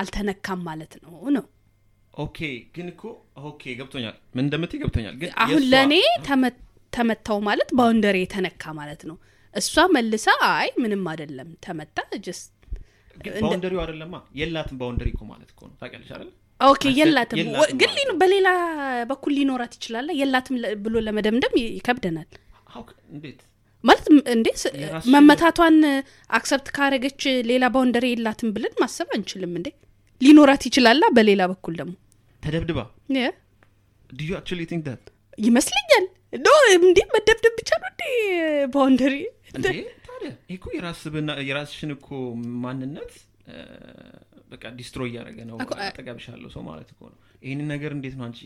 አልተነካም 0.00 0.60
ማለት 0.68 0.94
ነው 1.04 1.14
ነው። 1.36 1.44
okay 2.14 2.38
ግን 2.74 2.86
እኮ 2.92 3.02
okay 3.44 3.62
ገብቶኛል። 3.78 4.16
ምን 4.34 4.44
እንደምትይ 4.44 4.78
ገብቶኛል። 4.82 5.14
ግን 5.22 5.30
አሁን 5.44 5.62
ለእኔ 5.72 5.94
ተመታው 6.96 7.38
ማለት 7.46 7.70
boundary 7.78 8.18
የተነካ 8.22 8.72
ማለት 8.78 9.02
ነው። 9.10 9.16
እሷ 9.54 9.84
መልሳ 9.94 10.26
አይ 10.50 10.68
ምንም 10.82 11.04
አይደለም 11.12 11.50
ተመታ 11.66 11.96
just 12.26 12.52
boundary 13.42 13.72
ው 13.72 13.80
አይደለማ። 13.82 14.16
የላትም 14.40 14.76
boundary 14.80 15.08
እኮ 15.14 15.22
ማለት 15.30 15.48
እኮ 15.54 15.60
ነው። 15.68 15.74
ታውቂያለሽ 15.80 16.10
አይደል? 16.16 16.30
okay 16.60 16.82
የላትም። 16.98 17.38
ግን 17.80 17.90
በሌላ 18.20 18.48
በኩል 19.10 19.32
ሊኖራት 19.38 19.72
ይችላል። 19.78 20.06
የላትም 20.20 20.56
ብሎ 20.84 20.94
ለመደምደም 21.06 21.54
ይከብደናል። 21.68 22.28
እንዴት? 23.14 23.40
ማለት 23.84 24.06
እንዴ 24.34 24.46
መመታቷን 25.14 25.76
accept 26.30 26.68
ካረገች 26.76 27.20
ሌላ 27.50 27.64
boundary 27.74 28.06
የላትም 28.12 28.48
ብለን 28.56 28.74
ማሰብ 28.82 29.08
አንችልም 29.16 29.52
እንዴ? 29.58 29.68
ሊኖራት 30.20 30.62
ይችላላ 30.68 31.04
በሌላ 31.16 31.42
በኩል 31.52 31.74
ደግሞ። 31.80 31.94
ተደብድባ? 32.42 32.80
ይመስለኛል 35.38 36.04
no 36.32 36.48
እንዴ 36.78 36.98
መደብደብ 37.12 37.54
ብቻ 37.58 37.70
ነው 37.82 37.88
እንዴ 37.92 38.02
boundary 38.72 39.14
ታዲያ 39.56 40.30
ይህ 40.50 40.64
የራስሽን 41.48 41.92
እኮ 41.94 42.08
ማንነት 42.64 43.12
በቃ 44.52 44.64
destroy 44.78 45.08
እያደረገ 45.10 45.38
ነው። 45.48 45.56
አጠገብሽ 45.84 46.24
ያለው 46.24 46.48
ሰው 46.54 46.62
ማለት 46.66 46.88
እኮ 46.92 47.00
ነው። 47.12 47.18
ይህንን 47.42 47.68
ነገር 47.72 47.90
እንዴት 47.96 48.14
ነው 48.18 48.24
አንቺ 48.26 48.40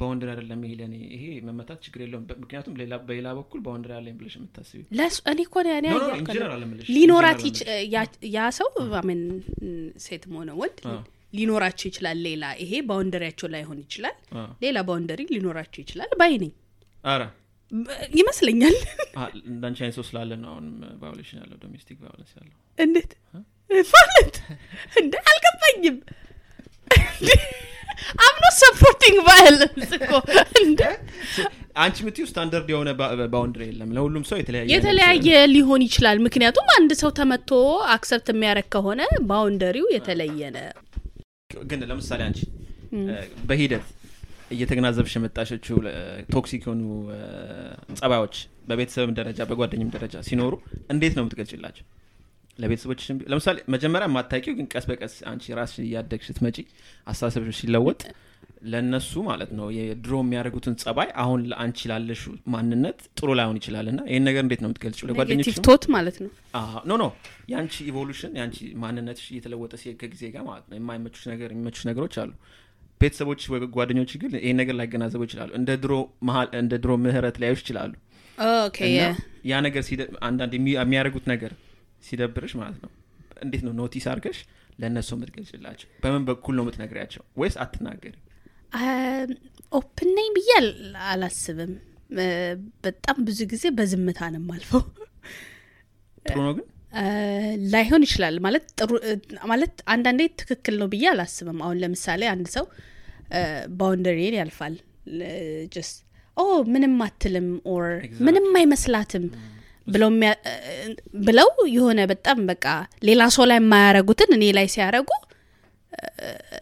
boundary 0.00 0.28
አይደለም 0.32 0.60
ይሄ 0.64 0.72
ለእኔ 0.80 0.94
ይሄ 1.14 1.22
መመታት 1.46 1.78
ችግር 1.84 2.00
የለውም። 2.02 2.24
ምክንያቱም 2.42 2.74
ሌላ- 2.80 3.00
በሌላ 3.06 3.28
በኩል 3.38 3.60
boundary 3.64 3.92
አለኝ 3.96 4.14
ብለሽ 4.18 4.34
የምታስቢ 4.38 4.80
እኔ 5.30 5.40
እኮ 5.44 5.56
ሊኖራት 6.90 7.40
ያ- 8.34 8.52
ሰው 8.58 8.68
ምን 9.08 9.20
ሴትም 10.04 10.34
ሆነ 10.40 10.50
ወንድ 10.60 10.78
ሊኖራቸው 11.34 11.86
ይችላል። 11.90 12.18
ሌላ 12.26 12.44
ይሄ 12.60 12.72
boundary 12.88 13.20
ያቸው 13.20 13.48
ላይሆን 13.54 13.80
ይችላል። 13.84 14.16
ሌላ 14.62 14.78
boundary 14.88 15.20
ሊኖራቸው 15.34 15.80
ይችላል 15.84 16.12
ባይ 16.20 16.34
ነኝ 16.38 16.52
በ- 17.72 17.96
ይመስለኛል። 18.18 18.76
እንዳንቺ 19.50 19.78
አይነት 19.82 19.96
ሰው 19.96 20.04
ስላለ 20.08 20.30
ነው 20.42 20.50
አሁን 20.52 20.66
violation 21.00 21.38
ያለው 21.42 21.56
domestic 21.64 21.98
violence 22.02 22.30
ያለው። 22.36 22.54
እንዴት? 22.78 23.10
ማለት 23.92 24.36
እንደ 25.00 25.14
አልገባኝም። 25.30 25.96
አምኖ 28.24 28.44
supporting 28.58 29.16
violence 29.26 29.90
እኮ። 29.98 30.10
እንደ 30.60 30.82
አንቺ 31.76 31.96
የምትይው 32.02 32.26
ስታንዳርድ 32.30 32.68
የሆነ 32.72 32.90
boundary 33.32 33.64
የለም። 33.68 33.90
ለሁሉም 33.96 34.24
ሰው 34.28 34.36
የተለያየ 34.40 34.70
የተለያየ 34.74 35.26
ሊሆን 35.52 35.82
ይችላል። 35.86 36.18
ምክንያቱም 36.24 36.68
አንድ 36.76 36.92
ሰው 37.00 37.10
ተመቶ 37.18 37.50
accept 37.94 38.28
የሚያደረግ 38.32 38.68
ከሆነ 38.74 39.00
boundary 39.28 39.74
ው 39.74 39.86
የተለየ 39.94 40.40
ነው። 40.56 40.66
ግን 41.64 41.80
ለምሳሌ 41.90 42.20
አንቺ 42.26 42.40
በሂደት 43.46 43.86
እየተገናዘብሽ 44.50 45.14
የመጣሽው 45.16 45.76
toxic 46.34 46.62
የሆኑ 46.66 46.82
ጸባዮች 48.00 48.36
በቤተሰብም 48.68 49.12
ደረጃ 49.18 49.40
በጓደኛም 49.50 49.90
ደረጃ 49.96 50.16
ሲኖሩ 50.28 50.54
እንዴት 50.94 51.14
ነው 51.16 51.22
የምትገልጭላቸው 51.24 51.86
ለቤተሰቦች 52.58 53.00
ለምሳሌ 53.32 53.58
መጀመሪያ 53.74 54.06
የማታውቂው 54.08 54.54
ግን 54.58 54.66
ቀስ 54.72 54.86
በቀስ 54.90 55.14
አንቺ 55.30 55.54
ራስሽ 55.58 55.76
እያደግሽ 55.84 56.26
ስትመጪ 56.30 56.56
አስተሳሰብሽ 57.06 57.58
ሲለወጥ 57.60 58.00
ለእነሱ 58.64 59.12
ማለት 59.28 59.50
ነው 59.58 59.66
የድሮ 59.76 60.14
የሚያደርጉትን 60.22 60.74
ጸባይ 60.82 61.08
አሁን 61.22 61.40
ለአንቺ 61.50 61.88
ላለሽ 61.90 62.22
ማንነት 62.54 62.98
ጥሩ 63.18 63.28
ላይሆን 63.38 63.58
ይችላል 63.60 63.86
እና 63.92 64.00
ይህን 64.10 64.24
ነገር 64.28 64.42
እንዴት 64.46 64.60
ነው 64.64 64.68
የምትገልጭው 64.68 65.06
ለጓደኞች 65.10 65.40
negative 65.42 65.62
thought 65.68 65.84
ማለት 65.96 66.16
ነው። 66.24 66.30
no 66.90 66.96
no 67.02 67.06
የአንቺ 67.52 67.74
evolution 67.90 68.32
የአንቺ 68.38 68.58
ማንነትሽ 68.84 69.26
እየተለወጠ 69.34 69.72
ከጊዜ 70.02 70.22
ጋር 70.34 70.44
ማለት 70.50 70.66
ነው 70.70 70.76
የማይመቹሽ 70.80 71.24
ነገር 71.32 71.50
የሚመቹሽ 71.54 71.84
ነገሮች 71.90 72.16
አሉ 72.24 72.32
ቤተሰቦች 73.00 73.40
ወይ 73.50 73.60
ጓደኞች 73.74 74.12
ግን 74.20 74.32
ይህን 74.38 74.56
ነገር 74.60 74.74
ላይገናዘቡ 74.78 75.20
ይችላሉ። 75.26 75.50
እንደ 75.58 75.70
ድሮ 75.82 75.94
መሀል 76.28 76.48
እንደ 76.60 76.72
ድሮ 76.82 76.92
ምህረት 77.02 77.36
ሊያዩሽ 77.42 77.60
ይችላሉ። 77.64 77.92
ያ 79.48 79.56
ነገር 79.66 79.82
አንዳንድ 80.22 80.52
የሚ- 80.58 80.76
የሚያደርጉት 80.78 81.26
ነገር 81.32 81.52
ሲደብርሽ 82.04 82.52
ማለት 82.60 82.78
ነው። 82.84 82.90
እንዴት 83.42 83.62
ነው 83.66 83.72
notice 83.78 84.06
አድርገሽ 84.10 84.38
ለእነሱ 84.78 85.08
የምትገልጭላቸው? 85.14 85.88
በምን 86.02 86.22
በኩል 86.28 86.54
ነው 86.56 86.64
የምትነግሪያቸው? 86.64 87.22
ወይስ 87.40 87.54
አትናገሪ 87.62 88.14
open 89.72 90.10
ነኝ 90.16 90.28
ብዬ 90.34 90.50
አላስብም። 91.08 91.72
በጣም 92.84 93.16
ብዙ 93.26 93.38
ጊዜ 93.50 93.64
በዝምታ 93.76 94.20
ነው 94.34 94.40
የማልፈው። 94.42 94.82
ጥሩ 96.26 96.38
ነው 96.46 96.52
ግን 96.56 96.66
ላይሆን 97.72 98.02
ይችላል። 98.06 98.36
ማለት 98.44 98.64
ጥሩ 98.78 98.90
ማለት 99.50 99.74
አንዳንዴ 99.94 100.20
ትክክል 100.40 100.74
ነው 100.80 100.88
ብዬ 100.92 101.06
አላስብም። 101.12 101.58
አሁን 101.64 101.78
ለምሳሌ 101.82 102.22
አንድ 102.32 102.46
ሰው 102.54 102.64
boundary 103.78 104.24
ን 104.24 104.36
ያልፋል። 104.38 104.74
just 105.74 105.90
ኦ 106.36 106.44
ምንም 106.72 106.94
አትልም 107.04 107.46
or. 107.70 107.86
ምንም 108.26 108.48
አይመስላትም 108.58 109.24
ብለው 111.26 111.48
የሆነ 111.74 112.00
በጣም 112.10 112.38
በቃ 112.50 112.64
ሌላ 113.02 113.22
ሰው 113.36 113.44
ላይ 113.50 113.58
የማያረጉትን 113.60 114.30
እኔ 114.36 114.44
ላይ 114.58 114.66
ሲያረጉ 114.74 115.08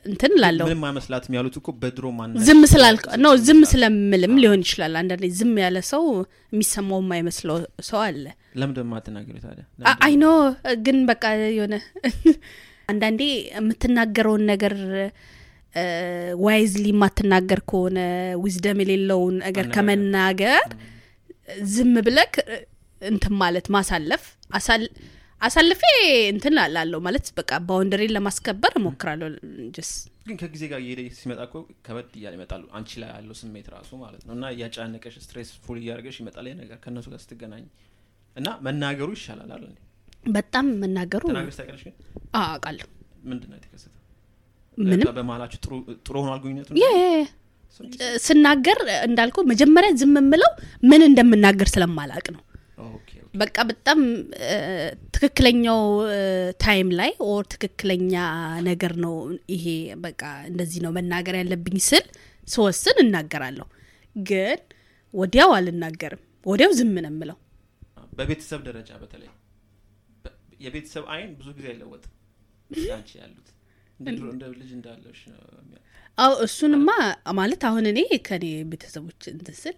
እንትን 0.07 0.33
ላለው 0.43 0.67
ምንም 0.67 0.83
አይመስላትም 0.89 1.35
ያሉት 1.37 1.57
እኮ 1.61 1.69
በድሮ 1.81 2.05
ዝም 2.47 2.61
ስላልክ 2.73 3.05
ነው 3.23 3.33
ዝም 3.47 3.61
ስለምልም 3.71 4.35
ሊሆን 4.43 4.61
ይችላል። 4.65 4.95
አንዳንዴ 5.01 5.27
ዝም 5.39 5.55
ያለ 5.63 5.79
ሰው 5.91 6.05
የሚሰማው 6.53 7.01
የማይመስለው 7.03 7.57
ሰው 7.89 7.99
አለ። 8.05 8.25
ለምንድን 8.61 8.87
የማትናገሪው 8.87 9.43
ታዲያ? 9.47 9.65
I 10.07 10.11
know 10.11 10.25
ግን 10.85 10.99
በቃ 11.11 11.25
የሆነ 11.53 11.75
አንዳንዴ 12.89 13.23
የምትናገረውን 13.55 14.45
ነገር 14.51 14.75
wisely 16.45 16.87
የማትናገር 16.93 17.61
ከሆነ 17.71 17.99
wisdom 18.43 18.79
የሌለውን 18.83 19.35
ነገር 19.47 19.67
ከመናገር 19.75 20.63
ዝም 21.73 21.93
ብለክ 22.07 22.35
እንትን 23.03 23.35
ማለት 23.41 23.67
ማሳለፍ 23.75 24.23
አሳል- 24.59 24.91
አሳልፌ 25.41 25.83
እንትን 26.31 26.55
ላለው 26.75 27.01
ማለት 27.07 27.27
በቃ 27.39 27.51
boundary 27.67 28.04
ን 28.04 28.13
ለማስከበር 28.17 28.73
እሞክራለሁ። 28.81 29.27
just 29.77 29.91
ግን 30.29 30.37
ከጊዜ 30.41 30.63
ጋር 30.71 30.79
እየሄደ 30.83 31.01
ሲመጣ 31.19 31.41
እኮ 31.49 31.57
ከበድ 31.87 32.15
እያለ 32.19 32.35
ይመጣሉ። 32.39 32.63
አንቺ 32.79 32.91
ላይ 33.03 33.11
ያለው 33.15 33.37
ስሜት 33.41 33.67
ራሱ 33.75 33.91
ማለት 34.05 34.23
ነው። 34.27 34.33
እና 34.37 34.47
እያጫነቀሽ 34.55 35.17
stressful 35.25 35.79
እያደርገሽ 35.83 36.17
ይመጣል 36.23 36.49
ነገር 36.63 36.79
ከእነሱ 36.85 37.07
ጋር 37.13 37.21
ስትገናኝ። 37.25 37.67
እና 38.37 38.49
መናገሩ 38.67 39.09
ይሻላል 39.19 39.53
አለ 39.57 39.67
በጣም 40.31 40.67
መናገሩ 40.83 41.23
አውቃለሁ። 42.41 42.89
ምንድን 43.29 43.49
ነው 43.53 43.57
የተከሰተው? 43.59 43.93
ምንም 44.79 45.13
በመሀላችሁ 45.19 45.59
ጥሩ 46.07 46.17
ሆኗል 46.25 46.41
ግንኙነቱ 46.43 46.71
ስናገር 48.25 48.79
እንዳልኩ 49.07 49.39
መጀመሪያ 49.51 49.91
ዝም 50.01 50.15
የምለው 50.21 50.51
ምን 50.83 51.01
እንደምናገር 51.09 51.69
ስለማላቅ 51.73 52.27
ነው 52.35 52.43
በቃ 53.37 53.57
በጣም 53.71 53.99
ትክክለኛው 55.17 55.81
time 56.61 56.89
ላይ 56.99 57.11
or 57.27 57.45
ትክክለኛ 57.55 58.15
ነገር 58.69 58.93
ነው 59.05 59.15
ይሄ 59.55 59.67
በቃ 60.05 60.23
እንደዚህ 60.51 60.81
ነው 60.85 60.93
መናገር 60.99 61.37
ያለብኝ 61.41 61.79
ስል 61.89 62.05
ስወስን 62.49 62.99
እናገራለሁ። 63.05 63.67
ግን 64.17 64.61
ወዲያው 65.15 65.51
አልናገርም። 65.57 66.23
ወዲያው 66.47 66.73
ዝም 66.79 66.95
ነው 66.97 67.11
የምለው። 67.11 67.39
በቤተሰብ 68.19 68.61
ደረጃ 68.69 68.91
በተለይ 69.03 69.31
የቤተሰብ 70.61 71.05
አይን 71.15 71.33
ብዙ 71.39 71.49
ጊዜ 71.57 71.67
አይለወጥም። 71.73 72.13
አንቺ 72.95 73.11
ያሉት 73.21 73.49
እንደ 74.31 74.45
ልጅ 74.55 74.71
እንዳለሽ 74.79 75.21
ነው 75.33 75.43
እሱንማ 76.45 76.91
ማለት 77.39 77.63
አሁን 77.69 77.85
እኔ 77.91 77.99
ከኔ 78.27 78.45
ቤተሰቦች 78.71 79.23
እንትን 79.33 79.57
ስል 79.63 79.77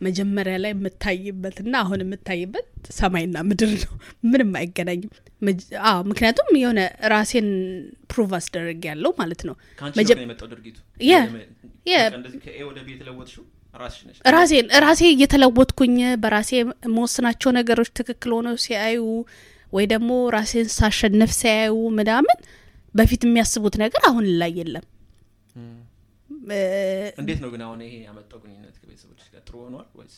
መጀመሪያ 0.00 0.54
ላይ 0.62 0.72
የምታይበትና 0.72 1.74
አሁን 1.82 2.00
የምታይበት 2.02 2.68
ሰማይና 2.96 3.36
ምድር 3.48 3.70
ነው። 3.82 3.92
ምንም 4.26 4.50
አይገናኝም። 4.60 5.12
አዎ 5.84 5.98
ምክንያቱም 6.10 6.48
የሆነ 6.60 6.80
ራሴን 7.12 7.48
ፕሩቭ 8.10 8.30
አስደረግ 8.38 8.80
ያለው 8.90 9.12
ማለት 9.20 9.42
ነው። 9.48 9.56
ራሴን 14.34 14.66
ራሴ 14.84 15.02
እየተለወጥኩኝ 15.12 15.94
በራሴ 16.22 16.50
የመወስናቸው 16.58 17.50
ነገሮች 17.58 17.90
ትክክል 17.98 18.32
ሆነው 18.36 18.56
ሲያዩ 18.64 19.00
ወይ 19.72 19.86
ደግሞ 19.92 20.10
ራሴን 20.34 20.68
ሳሸንፍ 20.76 21.32
ሲያዩ 21.38 21.76
ምናምን 21.98 22.36
በፊት 22.94 23.22
የሚያስቡት 23.26 23.76
ነገር 23.82 24.02
አሁን 24.10 24.26
ላይ 24.40 24.52
የለም 24.58 24.84
እንዴት 27.18 27.38
ነው 27.42 27.48
ግን 27.52 27.62
አሁን 27.66 27.80
ይሄ 27.86 27.94
ያመጣው 28.06 28.38
ግንኙነት 28.42 28.74
ከቤተሰቦች 28.80 29.20
ጋር? 29.32 29.42
ጥሩ 29.46 29.54
ሆኗል 29.64 29.86
ወይስ? 29.98 30.16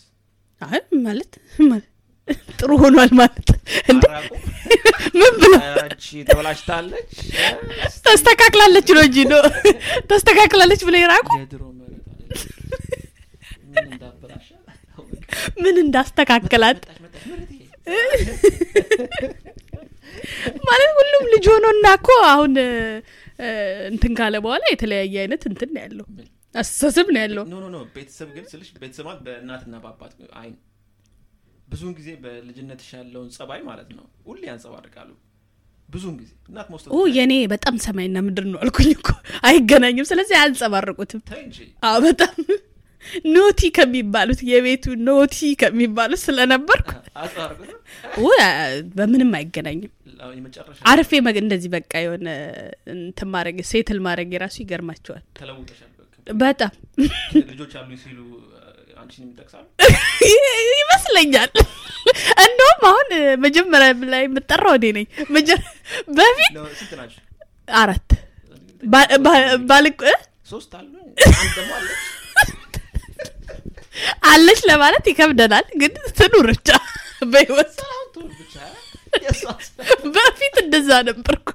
አይ 0.60 0.80
ማለት 1.06 1.32
ጥሩ 2.58 2.70
ሆኗል 2.82 3.10
ማለት? 3.20 3.48
ምን 5.18 5.32
ብሎ 5.40 5.52
ያቺ 5.68 6.06
ተበላሽታለች? 6.28 7.12
ተስተካክላለች 8.06 8.88
ነው 8.96 9.02
እንጂ 9.08 9.16
ነው። 9.32 9.42
ተስተካክላለች 10.10 10.82
ብሎ 10.88 10.96
ይራቁ 11.02 11.28
ምን 15.62 15.76
እንዳስተካከላት 15.82 16.80
ማለት 20.68 20.90
ሁሉም 20.98 21.24
ልጅ 21.34 21.46
ሆኖና 21.52 21.86
እኮ 21.98 22.08
አሁን 22.30 22.54
እንትን 23.90 24.12
ካለ 24.18 24.36
በኋላ 24.44 24.64
የተለያየ 24.72 25.16
አይነት 25.24 25.42
እንትን 25.50 25.70
ነው 25.74 25.82
ያለው? 25.84 26.06
አስተሳሰብ 26.54 27.06
ነው 27.14 27.20
ያለው። 27.24 27.44
ኖ 27.72 27.78
ቤተሰብ 27.96 28.28
ግን 28.36 28.44
ስልሽ 28.52 28.68
ቤተሰብ 28.82 29.04
ማለት 29.08 29.22
በእናትና 29.26 29.74
በአባት 29.84 30.12
አይን 30.40 30.56
ብዙውን 31.68 31.94
ጊዜ 31.98 32.08
በልጅነትሽ 32.24 32.90
ያለውን 32.96 33.30
ጸባይ 33.36 33.60
ማለት 33.68 33.88
ነው 33.96 34.04
ሁሌ 34.26 34.42
ያንጸባርቃሉ። 34.50 35.10
ብዙውን 35.88 36.14
ጊዜ 36.20 36.30
እናት 36.50 36.68
መውስጥ 36.72 36.86
የኔ 37.16 37.32
በጣም 37.52 37.74
ሰማይና 37.84 38.18
ምድር 38.26 38.44
ነው 38.52 38.58
አልኩኝ 38.64 38.88
እኮ። 38.96 39.08
አይገናኙም 39.48 40.08
ስለዚህ 40.10 40.34
አያንጸባርቁትም 40.38 41.20
በጣም 42.06 42.34
ኖቲ 43.34 43.70
ከሚባሉት 43.76 44.40
የቤቱ 44.50 44.94
ኖቲ 45.06 45.38
ከሚባሉት 45.60 46.20
ስለነበርኩ 46.24 46.90
በምንም 48.96 49.30
አይገናኝም። 49.38 49.92
አርፌ 50.90 51.10
እንደዚህ 51.42 51.70
በቃ 51.74 51.92
የሆነ 52.04 52.28
እንትን 52.94 53.28
ማድረግ 53.34 53.56
ሴትል 53.70 53.98
ማድረግ 54.06 54.30
የራሱ 54.36 54.56
ይገርማቸዋል። 54.62 55.24
በጣም 56.26 56.72
ልጆች 57.48 57.74
አሉኝ 57.80 57.98
ሲሉ 58.04 58.18
ይመስለኛል። 60.80 61.50
እንደውም 62.44 62.82
አሁን 62.88 63.08
መጀመሪያ 63.44 63.88
ላይ 64.12 64.22
የምጠራው 64.24 64.74
እኔ 64.78 64.86
ነኝ። 64.96 65.06
በፊት 66.16 66.56
አራት። 67.78 68.10
ባልቅ? 69.70 70.00
ሶስት 70.52 70.72
አሉ? 70.78 70.92
አንድ 71.34 71.52
ደግሞ 71.56 71.72
አለች 71.78 72.02
አለች 74.30 74.60
ለማለት 74.70 75.04
ይከብደናል 75.10 75.66
ግን 75.80 75.92
ትኑር 76.18 76.48
ብቻ 76.52 76.70
በህይወት። 77.32 77.76
በፊት 80.16 80.56
እንደዛ 80.62 80.90
ነበርኩ። 81.08 81.48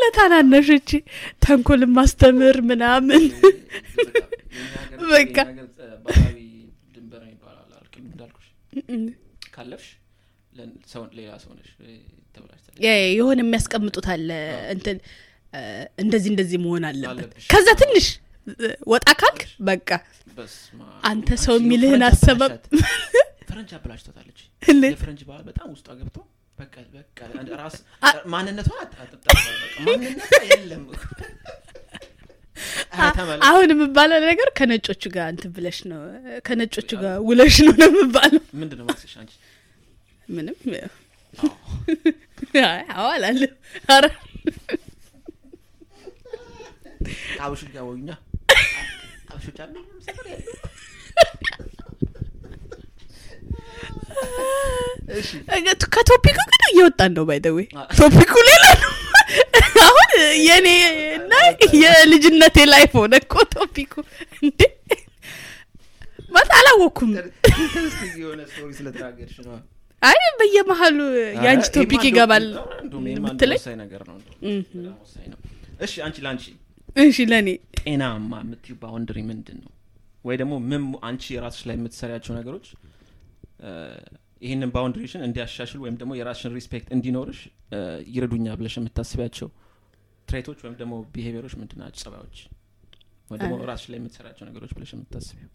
ለታናነሾቼ 0.00 0.90
ተንኮል 1.42 1.82
ማስተምር 1.96 2.56
ምናምን። 2.70 3.22
በቃ። 5.10 5.36
ካለፍሽ 9.54 9.88
ሌላ 11.16 11.30
ሰው 11.42 11.52
ነሽ 11.56 11.70
የሆነ 13.12 13.38
የሚያስቀምጡት 13.44 14.06
አለ 14.12 14.28
እንትን 14.74 14.96
እንደዚህ 15.98 16.30
እንደዚህ 16.32 16.58
መሆን 16.64 16.84
አለበት። 16.88 17.30
ከዛ 17.50 17.68
ትንሽ 17.80 18.06
ወጣ 18.92 19.08
ካልክ 19.20 19.40
በቃ 19.68 19.88
አንተ 21.10 21.28
ሰው 21.44 21.54
የሚልህን 21.58 22.02
አሰበብ 22.08 22.52
ፈረንጅ 23.48 23.70
አበላሽቶታለች? 23.76 24.38
የፈረንጅ 24.88 25.22
ባህል 25.28 25.42
በጣም 25.48 25.68
ውስጧ 25.74 25.88
ገብቶ 25.98 26.16
ማንነቷ 28.32 28.68
ማንነቷ 29.86 30.30
የለም። 30.50 30.82
አሁን 33.48 33.68
የምባለው 33.72 34.20
ነገር 34.24 34.48
ከነጮቹ 34.58 35.02
ጋር 35.16 35.26
እንትን 35.32 35.50
ብለሽ 35.56 35.78
ነው። 35.90 36.00
ከነጮቹ 36.46 36.90
ጋር 37.02 37.14
ውለሽ 37.28 37.56
ነው 37.66 37.74
ነው 37.82 37.88
የምባለው። 37.92 38.42
ምንድን 38.60 38.78
ነው 38.80 38.86
መልስሽ 38.88 39.14
አንቺ? 39.20 39.32
ምንም 40.28 40.56
ኧረ 43.88 44.06
ከአበሾች 47.32 47.68
ጋር 47.74 47.82
ወዩኛ 47.88 48.10
አበሾች 49.38 49.58
አሉ 49.64 49.74
ሰፈር 50.06 50.26
ያሉ። 50.32 50.46
ከቶፒኩ 55.94 56.38
ግን 56.50 56.62
እየወጣን 56.70 57.12
ነው 57.16 57.24
ባይደዌ 57.28 57.58
ቶፒኩ 57.98 58.32
ሌላ 58.48 58.64
ነው። 58.82 58.92
አሁን 59.84 60.10
የኔ 60.46 60.68
እና 61.16 61.32
የልጅነቴ 61.82 62.58
life 62.72 62.92
ሆነ 63.00 63.14
እኮ 63.22 63.34
topic 63.54 63.79
ኡ። 63.79 63.94
እንዴ! 64.42 64.60
ማለት 66.30 66.50
ነው። 69.46 69.56
አይ 70.02 70.18
በየመሀሉ 70.40 70.98
የአንቺ 71.36 71.66
topic 71.76 72.02
ይገባል 72.08 72.44
ነገር 73.82 74.02
ነው 74.08 74.16
እሺ 75.84 75.94
አንቺ 76.06 76.16
ለአንቺ 76.24 76.44
እሺ 76.96 77.18
ለእኔ 77.30 77.48
ጤናማ 77.80 78.32
የምትዪው 78.42 78.74
boundary 78.82 79.18
ምንድን 79.28 79.58
ነው 79.64 79.72
ወይ 80.24 80.36
ደግሞ 80.40 80.54
ምን 80.68 80.82
አንቺ 81.08 81.24
የራስሽ 81.34 81.62
ላይ 81.68 81.76
የምትሰሪያቸው 81.78 82.32
ነገሮች 82.38 82.66
ይህንን 84.42 84.70
boundary 84.74 85.03
ሽን 85.03 85.22
እንዲያሻሽሉ 85.26 85.78
ወይም 85.84 85.96
ደግሞ 86.00 86.12
የራስሽን 86.18 86.52
respect 86.56 86.88
እንዲኖርሽ 86.96 87.40
ይረዱኛ 88.10 88.46
ብለሽ 88.58 88.74
የምታስቢያቸው 88.78 89.48
trait 90.28 90.45
ኦች 90.45 90.58
ወይም 90.64 90.74
ደግሞ 90.80 90.94
behavior 91.12 91.40
ኦች 91.40 91.54
ምንድን 91.60 91.78
ናቸው? 91.82 92.00
ጸባዮች 92.02 92.38
ወይ 93.30 93.38
ደግሞ 93.40 93.54
ራስሽ 93.70 93.86
ላይ 93.92 93.98
የምትሰሪያቸው 94.00 94.44
ነገሮች 94.48 94.72
ብለሽ 94.76 94.90
የምታስቢው? 94.94 95.48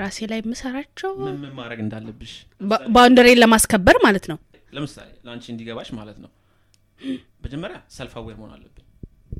ራሴ 0.00 0.18
ላይ 0.30 0.38
የምሰራቸው 0.40 1.10
ምን 1.20 1.52
ማድረግ 1.58 1.78
እንዳለብሽ 1.84 2.32
ባ- 2.62 2.84
boundary 2.94 3.29
ን 3.29 3.38
ለማስከበር 3.42 3.96
ማለት 4.06 4.24
ነው። 4.30 4.38
ለምሳሌ 4.72 5.08
ለአንቺ 5.24 5.44
እንዲገባሽ 5.52 5.88
ማለት 5.98 6.18
ነው። 6.24 6.30
መጀመሪያ 7.44 7.76
self 7.90 8.14
aware 8.20 8.36
መሆን 8.40 8.52
አለብን 8.56 8.86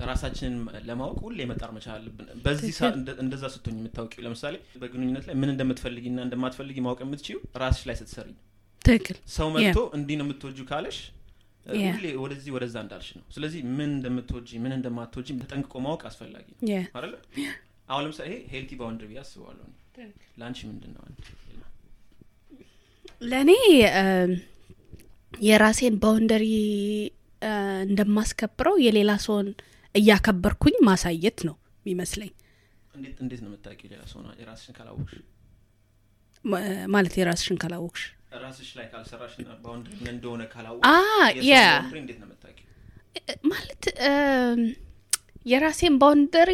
ራሳችንን 0.09 0.57
ለማወቅ 0.87 1.17
ሁሌ 1.25 1.39
መጣር 1.51 1.71
መቻል 1.77 1.95
አለብን። 1.97 2.27
በዚህ 2.45 2.77
እንደዛ 3.23 3.45
ስትሆኝ 3.55 3.77
የምታውቂው 3.81 4.23
ለምሳሌ 4.27 4.55
በግንኙነት 4.83 5.25
ላይ 5.29 5.35
ምን 5.41 5.51
እንደምትፈልጊና 5.53 6.19
እንደማትፈልጊ 6.27 6.77
ማወቅ 6.85 7.01
የምትችዪው 7.05 7.37
ራስሽ 7.63 7.83
ላይ 7.89 7.97
ስትሰሪ 8.01 8.29
ነው። 8.33 8.41
ትክክል። 8.83 9.17
ሰው 9.35 9.49
መጥቶ 9.55 9.79
እንዲህ 9.97 10.17
ነው 10.19 10.27
የምትወጂው 10.27 10.59
ካለሽ. 10.71 10.99
ሁሌ 11.89 12.05
ወደዚህ 12.23 12.51
ወደዛ 12.55 12.77
እንዳልሽ 12.85 13.09
ነው። 13.17 13.25
ስለዚህ 13.35 13.61
ምን 13.73 13.91
እንደምትወጂ 13.97 14.51
ምን 14.63 14.73
እንደማትወጂ 14.77 15.29
ተጠንቅቆ 15.43 15.75
ማወቅ 15.85 16.03
አስፈላጊ 16.09 16.47
ነው። 16.53 16.61
የ- 16.71 16.87
አይደለ? 16.97 17.15
አሁን 17.89 18.03
ለምሳሌ 18.07 18.29
ይሄ 18.33 18.41
healthy 18.53 18.73
boundary 18.81 19.07
ብዬ 19.11 19.21
አስበዋለሁ 19.23 19.67
ለአንቺ 20.41 20.59
ምንድን 20.69 20.93
ነው? 20.97 21.03
ለእኔ 23.23 23.51
የራሴን 25.43 25.95
boundary 26.03 26.47
እንደማስከብረው 27.85 28.75
የሌላ 28.85 29.11
ሰውን 29.25 29.49
እያከበርኩኝ 29.95 30.77
ማሳየት 30.89 31.39
ነው 31.49 31.57
የሚመስለኝ። 31.87 32.33
እንዴት 33.21 33.41
ነው 33.43 33.49
የምታውቂው 33.51 33.89
የሌላ 33.93 34.03
ሰውን 34.13 34.33
የራስሽን 34.41 34.75
ካላወቅሽ? 34.79 35.15
ማለት 36.95 37.15
የራስሽን 37.21 37.57
ካላወቅሽ? 37.63 38.03
ራስሽ 38.43 38.69
ላይ 38.79 38.87
ካልሰራሽና 38.93 39.51
boundary 39.63 39.95
እንደሆነ 40.13 40.43
ካላወቅሽ 40.53 40.83
ያ 41.49 41.55
እንዴት 42.01 42.19
ነው 42.21 42.27
የምታውቂው? 42.29 42.67
ማለት 43.51 43.85
የራሴን 45.47 45.95
boundary 46.01 46.53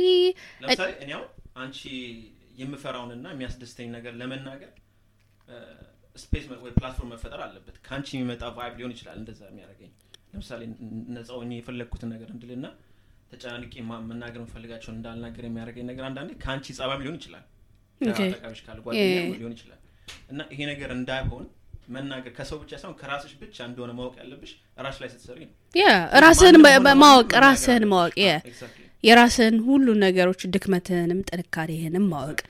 ለምሳሌ 0.63 0.91
እኔ 1.05 1.11
አሁን 1.17 1.29
አንቺ 1.57 1.81
የምፈራውንና 2.59 3.27
የሚያስደስተኝ 3.35 3.89
ነገር 3.97 4.13
ለመናገር 4.21 4.73
space 6.17 6.45
ወይ 6.63 6.73
platform 6.77 7.11
መፈጠር 7.15 7.41
አለበት። 7.47 7.77
ከአንቺ 7.87 8.09
የሚመጣ 8.17 8.45
vibe 8.59 8.75
ሊሆን 8.79 8.93
ይችላል 8.95 9.17
እንደዛ 9.23 9.41
የሚያደርገኝ። 9.51 9.91
ለምሳሌ 10.33 10.63
ነጻ 11.17 11.29
ሆኜ 11.39 11.51
የፈለግኩትን 11.59 12.11
ነገር 12.15 12.29
እንድልና 12.35 12.67
ተጨናንቄ 13.31 13.75
መናገር 14.11 14.41
የምፈልጋቸውን 14.41 14.97
እንዳልናገር 14.99 15.45
የሚያደርገኝ 15.47 15.87
ነገር 15.91 16.05
አንዳንዴ 16.09 16.31
ከአንቺ 16.43 16.67
ጸባም 16.79 17.03
ሊሆን 17.05 17.17
ይችላል። 17.21 17.45
አጠቃቢሽ 18.01 18.61
ካለ 18.67 18.79
ጓደኛ 18.87 19.05
ሊሆን 19.41 19.55
ይችላል። 19.57 19.81
እና 20.33 20.41
ይሄ 20.53 20.61
ነገር 20.73 20.91
እንዳይሆን 20.97 21.45
መናገር 21.89 22.33
ከሰው 22.37 22.59
ብቻ 22.63 22.73
ሳይሆን 22.81 22.97
ከራስሽ 23.01 23.33
ብቻ 23.43 23.57
እንደሆነ 23.69 23.91
ማወቅ 23.99 24.15
ያለብሽ 24.21 24.53
ራስሽ 24.85 24.99
ላይ 25.03 25.11
ስትሰሪ 25.13 25.39
ነው። 25.45 25.55
ያ 25.75 25.87
ራስህን 26.25 26.57
ማንም 26.59 27.03
ራስህን 27.45 27.85
ማወቅ. 27.93 28.15
የራስህን 29.05 29.57
ሁሉ 29.67 29.87
ነገሮች 30.05 30.41
ድክመትህንም 30.55 31.21
ጥንካሬህንም 31.29 32.07
ማወቅ። 32.13 32.41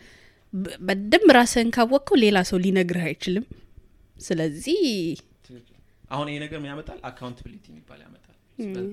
በደንብ 0.87 1.31
ራስህን 1.39 1.71
ካወቅከው 1.77 2.17
ሌላ 2.25 2.39
ሰው 2.51 2.59
ሊነግርህ 2.65 3.05
አይችልም። 3.09 3.47
ስለዚህ 4.17 4.81
አሁን 6.11 6.27
ይሄ 6.31 6.37
ነገር 6.45 6.59
ምን 6.63 6.71
ያመጣል 6.73 6.99
accountability 7.09 7.65
የሚባል 7.73 8.01
ያመጣል 8.05 8.26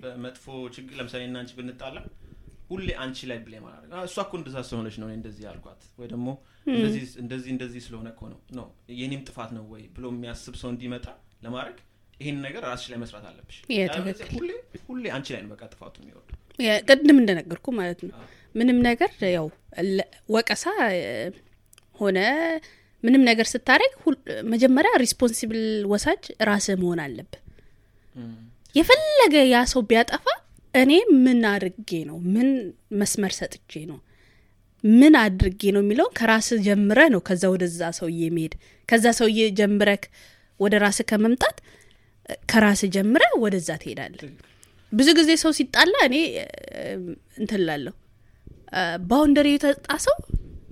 በመጥፎ 0.03 0.45
ችግር 0.75 0.93
ለምሳሌ 0.99 1.23
እና 1.27 1.37
አንቺ 1.41 1.51
ብንጣላ 1.57 1.97
ሁሌ 2.69 2.87
አንቺ 3.03 3.17
ላይ 3.29 3.37
blame 3.43 3.55
ማድረግ 3.63 3.89
"አ፣ 3.93 4.01
እሷ 4.07 4.15
እኮ 4.25 4.33
እንደዛ 4.39 4.57
ስለሆነች 4.67 4.95
ነው 5.01 5.07
እንደዚህ 5.15 5.43
ያልኳት። 5.47 5.81
ወይ 5.99 6.07
ደግሞ 6.13 6.27
እንደዚህ 6.67 7.01
እንደዚህ 7.23 7.49
እንደዚህ 7.55 7.81
ስለሆነ 7.85 8.07
እኮ 8.13 8.21
ነው 8.31 8.39
ነው 8.59 8.67
የኔም 8.99 9.23
ጥፋት 9.27 9.49
ነው 9.57 9.65
ወይ 9.73 9.83
ብሎ 9.95 10.05
የሚያስብ 10.13 10.55
ሰው 10.61 10.69
እንዲመጣ 10.73 11.05
ለማድረግ 11.43 11.77
ይህን 12.19 12.37
ነገር 12.45 12.61
ራስሽ 12.67 12.87
ላይ 12.91 12.99
መስራት 13.03 13.25
አለብሽ። 13.29 13.57
ሁሌ 14.37 14.51
ሁሌ 14.87 15.05
አንቺ 15.15 15.27
ላይ 15.35 15.41
ነው 15.43 15.51
በቃ 15.53 15.63
ጥፋቱ 15.71 15.95
የሚወርደው 16.01 16.29
ቅድም 16.89 17.17
እንደነገርኩ 17.21 17.67
ማለት 17.77 18.01
ነው 18.05 18.15
ምንም 18.55 18.79
ነገር 18.87 19.11
ያው 19.31 19.47
ወቀሳ 20.33 20.65
ሆነ 21.99 22.19
ምንም 23.03 23.23
ነገር 23.29 23.45
ስታደርግ 23.51 23.93
መጀመሪያ 24.51 24.91
responsible 25.01 25.63
ወሳጅ 25.91 26.21
ራስህ 26.49 26.77
መሆን 26.81 26.99
አለብህ 27.05 27.39
የፈለገ 28.75 29.35
ያ 29.47 29.59
ሰው 29.71 29.81
ቢያጠፋ 29.89 30.25
እኔ 30.73 30.91
ምን 31.23 31.41
አድርጌ 31.49 31.89
ነው? 32.07 32.17
ምን 32.33 32.47
መስመር 32.99 33.33
ሰጥቼ 33.39 33.71
ነው? 33.89 33.99
ምን 34.83 35.13
አድርጌ 35.19 35.61
ነው 35.75 35.81
የሚለውን 35.83 36.13
ከራስህ 36.17 36.61
ጀምረህ 36.65 36.99
ነው 37.13 37.21
ከዛ 37.27 37.43
ወደዛ 37.53 37.81
ሰውዬ 37.99 38.21
መሄድ። 38.35 38.53
ከዛ 38.89 39.05
ሰውዬ 39.19 39.41
ጀምረክ 39.59 40.03
ወደ 40.59 40.73
ራስህ 40.83 41.05
ከመምጣት 41.11 41.57
እ፣ 42.29 42.35
ከራስህ 42.51 42.89
ጀምረህ 42.95 43.23
ወደዛ 43.43 43.69
ትሄዳለህ። 43.81 44.31
ብዙ 44.91 45.07
ጊዜ 45.19 45.29
ሰው 45.41 45.51
ሲጣላ 45.57 45.93
እኔ 46.07 46.15
እ፣ 46.35 46.83
እንትን 47.39 47.61
ላለሁ 47.67 47.93
ባውንደሪ 49.09 49.47
የተጣሰው 49.53 50.17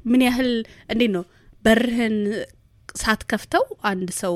ምን 0.05 0.21
ያህል 0.27 0.51
እንዴት 0.89 1.11
ነው? 1.15 1.23
በርህን 1.65 2.15
ሳትከፍተው 2.95 3.63
አንድ 3.89 4.09
ሰው 4.21 4.35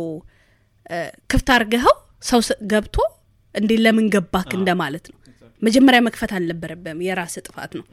ክፍት 1.32 1.48
አርገኸው 1.56 1.96
ሰው 2.24 2.40
ገብቶ 2.72 2.98
እንዴ 3.56 3.72
ለምን 3.84 4.08
ገባክ 4.16 4.52
እንደማለት 4.58 5.06
ነው። 5.12 5.18
መጀመሪያ 5.62 6.00
መክፈት 6.08 6.32
አልነበረብህም 6.38 7.02
የራስ 7.06 7.36
ጥፋት 7.46 7.72
ነው። 7.80 7.86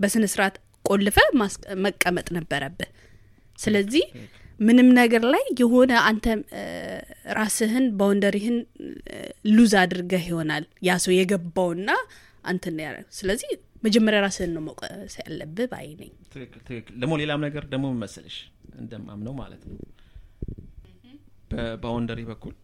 በስነ 0.00 0.24
ስርዓት 0.32 0.54
ቆልፈ 0.84 1.16
መቀመጥ 1.84 2.26
ነበረብህ። 2.36 2.90
ስለዚህ 3.58 4.04
ምንም 4.60 4.88
ነገር 4.98 5.22
ላይ 5.32 5.44
የሆነ 5.60 5.92
አንተ 6.08 6.26
ራስህን 7.38 7.84
ባውንደሪህን 7.98 8.56
ሉዝ 9.54 9.72
አድርገህ 9.80 10.24
ይሆናል 10.30 10.64
ያ 10.88 10.96
ሰው 11.04 11.12
የገባውና 11.16 11.90
አንትን 12.44 12.76
ያረ 12.84 12.96
ስለዚህ 13.18 13.50
መጀመሪያ 13.84 14.18
ራስህን 14.24 14.52
ነው 14.56 14.62
መውቀስ 14.66 15.14
ያለብህ 15.20 15.66
ባይ 15.72 15.88
ነኝ። 16.00 16.12
ደግሞ 17.00 17.12
ሌላም 17.22 17.40
ነገር 17.46 17.64
ደግሞ 17.72 17.84
ምን 17.90 18.00
መሰለሽ 18.04 18.36
እንደማምነው 18.80 19.34
ማለት 19.40 19.62
ነው። 19.68 19.76
በ 21.50 21.64
boundary 21.64 22.20
በኩል 22.30 22.54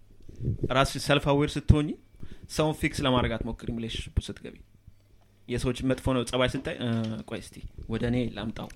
ራስሽ 0.77 1.03
self 1.09 1.27
aware 1.33 1.51
ስትሆኝ 1.57 1.89
ሰውን 2.51 2.75
fix 2.81 2.99
ለማድረግ 3.07 3.33
አትሞክሪም 3.37 3.77
relationship 3.81 4.17
ስትገቢ? 4.27 4.55
የሰዎች 5.49 5.79
መጥፎ 5.91 6.07
ነው 6.17 6.23
ጸባይ 6.31 6.49
ስታይ 6.53 6.77
ቆይ 7.29 7.39
እስቲ 7.43 7.57
ወደ 7.93 8.03
እኔ 8.11 8.17
ላምጣው 8.37 8.69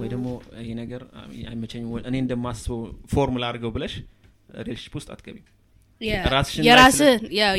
ወይ 0.00 0.08
ደግሞ 0.12 0.26
ይሄ 0.60 0.68
ነገር 0.80 1.02
አይመቸኝ 1.50 1.82
እኔ 2.10 2.14
እንደማስበው 2.22 2.80
form 3.12 3.44
ላድርገው 3.50 3.72
ብለሽ 3.76 3.94
relationship 4.60 4.94
ውስጥ 4.98 5.08
አትገቢም። 5.14 5.46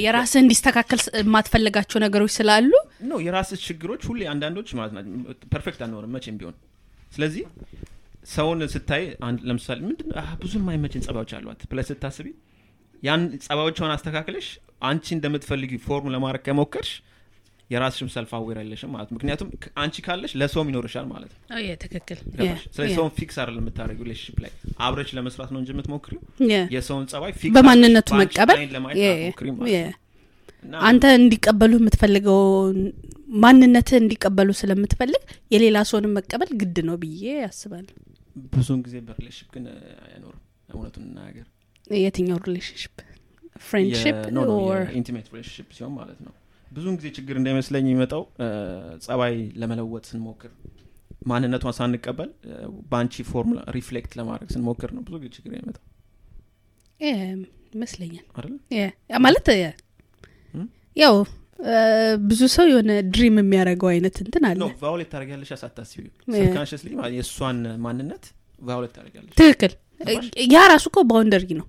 የራስህ 0.04 0.40
እንዲስተካከል 0.42 1.00
የማትፈልጋቸው 1.22 2.00
ነገሮች 2.06 2.34
ስላሉ 2.38 2.72
ነው 3.10 3.18
የራስህ 3.26 3.60
ችግሮች 3.68 4.04
ሁሌ 4.10 4.22
አንዳንዶች 4.34 4.70
ማለት 4.80 4.94
ናቸው 4.98 5.14
perfect 5.54 5.82
አንሆንም 5.88 6.14
መቼም 6.18 6.38
ቢሆን። 6.42 6.56
ስለዚህ 7.16 7.44
ሰውን 8.32 8.62
ስታይ 8.74 9.04
ለምሳሌ 9.50 9.80
ምንድን 9.86 10.10
ብዙ 10.42 10.54
የማይመችን 10.60 11.04
ጸባዮች 11.06 11.32
አሏት 11.38 11.62
ብለሽ 11.72 11.88
ስታስቢ 11.92 12.28
ያን 13.04 13.22
ጸባዮቿን 13.46 13.92
አስተካክለሽ 13.96 14.48
አንቺ 14.90 15.06
እንደምትፈልጊ 15.16 15.72
form 15.86 16.10
ለማድረግ 16.14 16.42
ከሞከርሽ 16.48 16.92
የራስሽም 17.70 18.10
self 18.14 18.32
aware 18.36 18.58
አይለሽም 18.62 18.92
ማለት 18.94 19.10
ምክንያቱም 19.16 19.50
አንቺ 19.82 19.96
ካለሽ 20.06 20.32
ለሰውም 20.40 20.70
ይኖርሻል 20.72 21.06
ማለት 21.12 21.32
ነው። 21.32 21.42
ትክክል። 21.84 22.20
ስለዚህ 22.70 22.94
ሰውን 22.98 23.12
fix 23.18 23.36
አይደለም 23.42 23.64
የምታደረጊው 23.64 24.06
relationship 24.08 24.38
ላይ። 24.46 24.52
አብረሽ 24.86 25.10
ለመስራት 25.18 25.50
ነው 25.54 25.60
እንጂ 25.62 25.70
የምትሞክሪው? 25.76 26.22
የሰውን 26.76 27.06
ጸባይ 27.12 27.34
fix 27.42 27.56
በማንነቱ 27.58 28.10
መቀበል? 28.22 28.58
አንተ 30.88 31.06
እንዲቀበሉ 31.20 31.74
የምትፈልገው 31.80 32.42
ማንነትህ 33.44 33.98
እንዲቀበሉ 34.02 34.50
ስለምትፈልግ 34.60 35.22
የሌላ 35.54 35.78
ሰውንም 35.90 36.16
መቀበል 36.18 36.50
ግድ 36.62 36.78
ነው 36.88 36.96
ብዬ 37.04 37.24
ያስባለሁ 37.44 37.94
ብዙውን 38.54 38.82
ጊዜ 38.86 38.96
በ 39.08 39.14
relationship 39.14 39.50
ግን 39.56 39.66
አይኖርም። 40.08 40.44
እውነቱን 40.74 41.06
እናገር 41.08 41.48
የትኛው 42.00 42.38
relationship 42.46 42.96
friendship 43.64 44.18
intimate 45.00 45.28
relationship 45.32 45.70
ሲሆን 45.78 45.94
ማለት 45.96 46.20
ነው። 46.26 46.34
ብዙውን 46.68 46.96
ጊዜ 47.00 47.08
ችግር 47.16 47.36
እንዳይመስለኝ 47.40 47.86
የሚመጣው 47.86 48.24
ጸባይ 49.06 49.36
ለመለወጥ 49.62 50.04
ስንሞክር 50.10 50.52
ማንነቷን 51.28 51.74
ሳንቀበል 51.78 52.30
በአንቺ 52.92 53.24
form 53.30 53.50
reflect 53.76 54.12
ለማድረግ 54.20 54.50
ስንሞክር 54.54 54.90
ነው 54.96 55.02
ብዙ 55.08 55.16
ጊዜ 55.22 55.32
ችግር 55.38 55.52
የሚመጣው። 55.54 55.84
ይመስለኛል። 57.74 58.26
ማለት? 59.20 59.48
ያው 60.98 61.16
ብዙ 62.28 62.42
ሰው 62.54 62.66
የሆነ 62.70 62.92
dream 63.10 63.36
የሚያደርገው 63.42 63.90
አይነት 63.92 64.16
እንትን 64.24 64.44
አለ። 64.50 64.62
violate 64.82 65.10
ታደርጊያለሽ 65.12 65.50
ሳታስቢ 65.62 66.04
የ- 66.04 66.38
subconsciously 66.38 66.88
የእሷን 67.16 67.58
ማንነት 67.84 68.24
violate 68.62 68.94
ታደርጊያለሽ። 68.96 69.34
ትክክል? 69.42 69.74
ያ 70.50 70.64
ራሱ 70.72 70.86
እኮ 70.92 71.00
boundary 71.10 71.50
ነው 71.60 71.68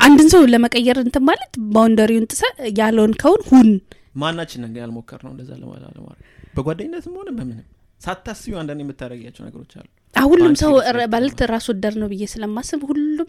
አንድን 0.00 0.28
ሰው 0.32 0.42
ለመቀየር 0.52 0.98
እንትን 1.02 1.22
ማለት 1.28 1.52
boundary 1.74 2.09
ውን 2.09 2.26
ጥሰህ 2.32 2.42
ያለውን 2.78 3.12
ከውን 3.20 3.42
ሁን። 3.48 3.68
ማናችን 4.16 4.64
ያልሞከር 4.78 5.20
ነው 5.24 5.32
እንደዛ 5.32 5.50
ለማ- 5.60 5.78
ለማድረግ 5.94 6.20
በጓደኝነትም 6.56 7.14
ሆነ 7.18 7.28
በምንም። 7.36 7.64
ሳታስቢው 8.00 8.56
አንዳንድ 8.60 8.80
የምታደረጊያቸው 8.84 9.42
ነገሮች 9.46 9.72
አሉ። 9.78 9.86
ሁሉም 10.14 10.54
ሰው 10.60 10.72
ማለት 11.14 11.40
ራስ 11.50 11.66
ወዳድ 11.70 11.94
ነው 12.00 12.08
ብዬ 12.12 12.24
ስለማስብ 12.32 12.80
ሁሉም 12.90 13.28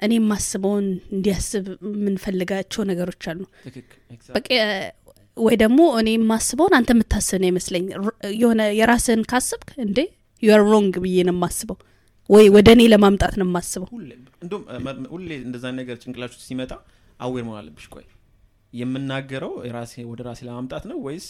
እኔ 0.00 0.12
የማስበውን 0.18 0.86
እንዲያስብ 1.14 1.64
የምንፈልጋቸው 1.88 2.82
ነገሮች 2.90 3.22
አሉ። 3.30 3.40
ወይ 5.36 5.56
ደግሞ 5.62 5.80
እኔ 5.98 6.08
የማስበውን 6.14 6.74
አንተ 6.78 6.90
የምታስብ 6.94 7.38
ነው 7.42 7.48
ይመስለኝ። 7.50 7.84
የሆነ 8.38 8.62
የራስህን 8.78 9.22
ካስብክ 9.30 9.68
እንዴ? 9.84 9.98
you're 10.42 10.62
wrong 10.70 10.94
ብዬ 11.04 11.18
ነው 11.26 11.34
የማስበው 11.36 11.78
ወይ 12.30 12.46
ወደ 12.54 12.68
እኔ 12.74 12.82
ለማምጣት 12.92 13.34
ነው 13.38 13.46
የማስበው? 13.46 13.88
ሁሌ 13.92 14.10
እንደውም 14.44 14.64
እ፣ 14.68 14.78
መ- 14.86 15.10
ሁሌ 15.14 15.28
እንደዛ 15.42 15.64
ነገር 15.78 15.96
ጭንቅላችሁ 16.02 16.40
ሲመጣ 16.46 16.72
aware 17.20 17.44
መሆን 17.46 17.58
አለብሽ። 17.60 17.86
ቆይ 17.94 18.06
የምናገረው 18.72 19.52
የራሴ 19.66 19.94
ወደ 20.08 20.20
ራሴ 20.26 20.40
ለማምጣት 20.48 20.84
ነው 20.90 20.98
ወይስ 21.06 21.28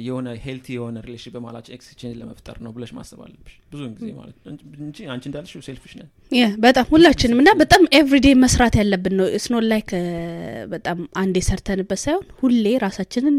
የሆነ 0.00 0.28
healthy 0.42 0.66
የሆነ 0.74 0.96
relation 1.06 1.32
በማላቸው 1.34 1.72
exchange 1.76 2.14
ለመፍጠር 2.18 2.56
ነው 2.64 2.70
ብለሽ 2.74 2.90
ማሰብ 2.96 3.20
አለብሽ? 3.24 3.54
ብዙውን 3.70 3.92
ጊዜ 3.96 4.08
ማለት 4.18 4.36
እንጂ 4.80 4.98
አንቺ 5.12 5.24
እንዳልሽው 5.28 5.62
selfish 5.66 5.92
ነን። 5.98 6.08
በጣም 6.64 6.86
ሁላችንም 6.92 7.40
እና 7.42 7.50
በጣም 7.62 7.82
every 7.98 8.17
day 8.17 8.28
መስራት 8.42 8.76
ያለብን 8.80 9.14
ነው። 9.18 9.26
it's 9.44 9.57
not 9.57 9.66
like 9.72 9.90
በጣም 10.70 11.00
አንዴ 11.22 11.36
ሰርተንበት 11.48 12.00
ሳይሆን 12.04 12.26
ሁሌ 12.40 12.64
ራሳችንን 12.84 13.36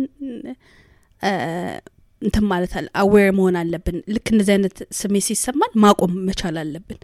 እንትን 2.23 2.45
ማለት 2.51 2.73
አለ 2.79 2.87
aware 3.01 3.29
መሆን 3.37 3.55
አለብን። 3.61 3.97
ልክ 4.15 4.27
እንደዚህ 4.33 4.53
አይነት 4.55 4.77
ስሜት 4.99 5.25
ሲሰማን 5.27 5.73
ማቆም 5.83 6.13
መቻል 6.27 6.57
አለብን። 6.61 6.99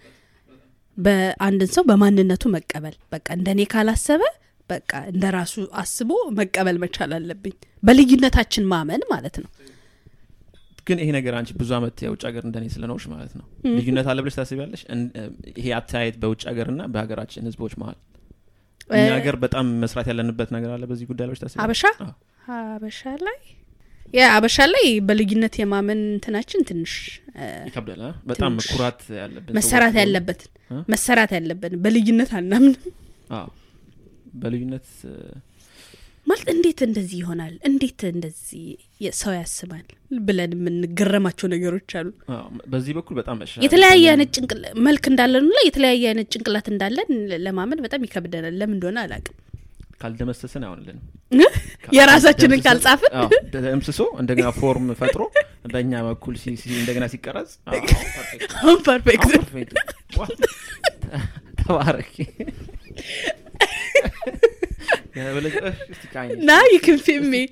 በአንድን 0.98 1.70
ሰው 1.76 1.84
በማንነቱ 1.90 2.44
መቀበል 2.56 2.96
በቃ 3.14 3.28
እንደኔ 3.38 3.60
ካላሰበ 3.74 4.24
በቃ 4.70 4.92
እንደ 5.12 5.26
ራሱ 5.36 5.54
አስቦ 5.82 6.10
መቀበል 6.40 6.78
መቻል 6.84 7.12
አለብኝ። 7.18 7.56
በልዩነታችን 7.84 8.66
ማመን 8.72 9.04
ማለት 9.14 9.38
ነው። 9.44 9.50
ግን 10.88 11.00
ይሄ 11.02 11.10
ነገር 11.16 11.34
አንቺ 11.40 11.52
ብዙ 11.58 11.72
አመት 11.78 11.98
የውጭ 12.04 12.22
ሀገር 12.30 12.44
እንደኔ 12.48 12.66
ስለኖርሽ 12.76 13.06
ማለት 13.14 13.34
ነው። 13.40 13.46
ልዩነት 13.78 14.08
አለ 14.12 14.20
ብለሽ 14.24 14.36
ታስቢያለሽ? 14.40 14.82
ይሄ 15.60 15.68
አተያየት 15.80 16.16
በውጭ 16.22 16.42
ሀገርና 16.50 16.82
በሀገራችን 16.94 17.48
ህዝቦች 17.50 17.74
መሀል 17.82 17.98
እኛ 18.94 19.10
ሀገር 19.18 19.36
በጣም 19.44 19.66
መስራት 19.84 20.08
ያለንበት 20.12 20.50
ነገር 20.56 20.72
አለ 20.76 20.84
በዚህ 20.92 21.08
ጉዳይ 21.10 21.28
ታስቢያለሽ? 21.36 21.64
አበሻ 21.66 21.84
አበሻ 22.56 23.02
ላይ 23.28 23.40
ያ 24.14 24.28
አበሻ 24.36 24.58
ላይ 24.74 24.86
በልዩነት 25.08 25.56
የማመን 25.62 26.00
እንትናችን 26.08 26.62
ትንሽ 26.70 26.94
ይከብዳል? 27.68 28.02
በጣም 28.30 28.54
ኩራት 28.70 29.02
ያለብን 29.20 29.54
መሰራት 29.58 29.96
ያለበትን? 30.02 30.50
መሰራት 30.94 31.32
ያለብን 31.38 31.76
በልዩነት 31.84 32.32
አናምንም። 32.40 32.96
በልዩነት 34.42 34.88
ማለት 36.28 36.48
እንዴት 36.54 36.80
እንደዚህ 36.88 37.18
ይሆናል? 37.22 37.54
እንዴት 37.70 38.02
እንደዚህ 38.12 38.66
ሰው 39.20 39.32
ያስባል? 39.38 39.86
ብለን 40.28 40.52
የምንገረማቸው 40.58 41.48
ነገሮች 41.54 41.90
አሉ። 42.00 42.10
በዚህ 42.74 42.94
በኩል 42.98 43.16
በጣም 43.20 43.38
የተለያየ 43.66 44.06
አይነት 44.14 44.32
ጭንቅላት 44.38 44.66
መልክ 44.88 45.06
እንዳለን 45.12 45.46
ሁላ 45.50 45.62
የተለያየ 45.68 46.06
አይነት 46.12 46.30
ጭንቅላት 46.36 46.68
እንዳለን 46.74 47.10
ለማመን 47.46 47.84
በጣም 47.86 48.06
ይከብደናል። 48.08 48.58
ለምን 48.62 48.78
እንደሆነ 48.78 49.00
አላቅም 49.06 49.38
ካልደመሰስን 50.02 50.64
አይሆንልንም። 50.66 51.06
የራሳችንን 51.94 52.60
ካልጻፍን 52.66 53.14
ደምስሶ 53.56 54.02
እንደገና 54.22 54.50
form 54.60 54.86
ፈጥሮ 55.00 55.24
በእኛ 55.74 56.02
በኩል 56.08 56.36
እንደገና 56.76 57.06
ሲቀረጽ 57.14 57.52
አሁን 58.60 58.78
ፐርፌክት 58.88 59.32
ተባረኪ 61.62 62.16
ና 66.42 66.60
ይክንፊሜ 66.74 67.34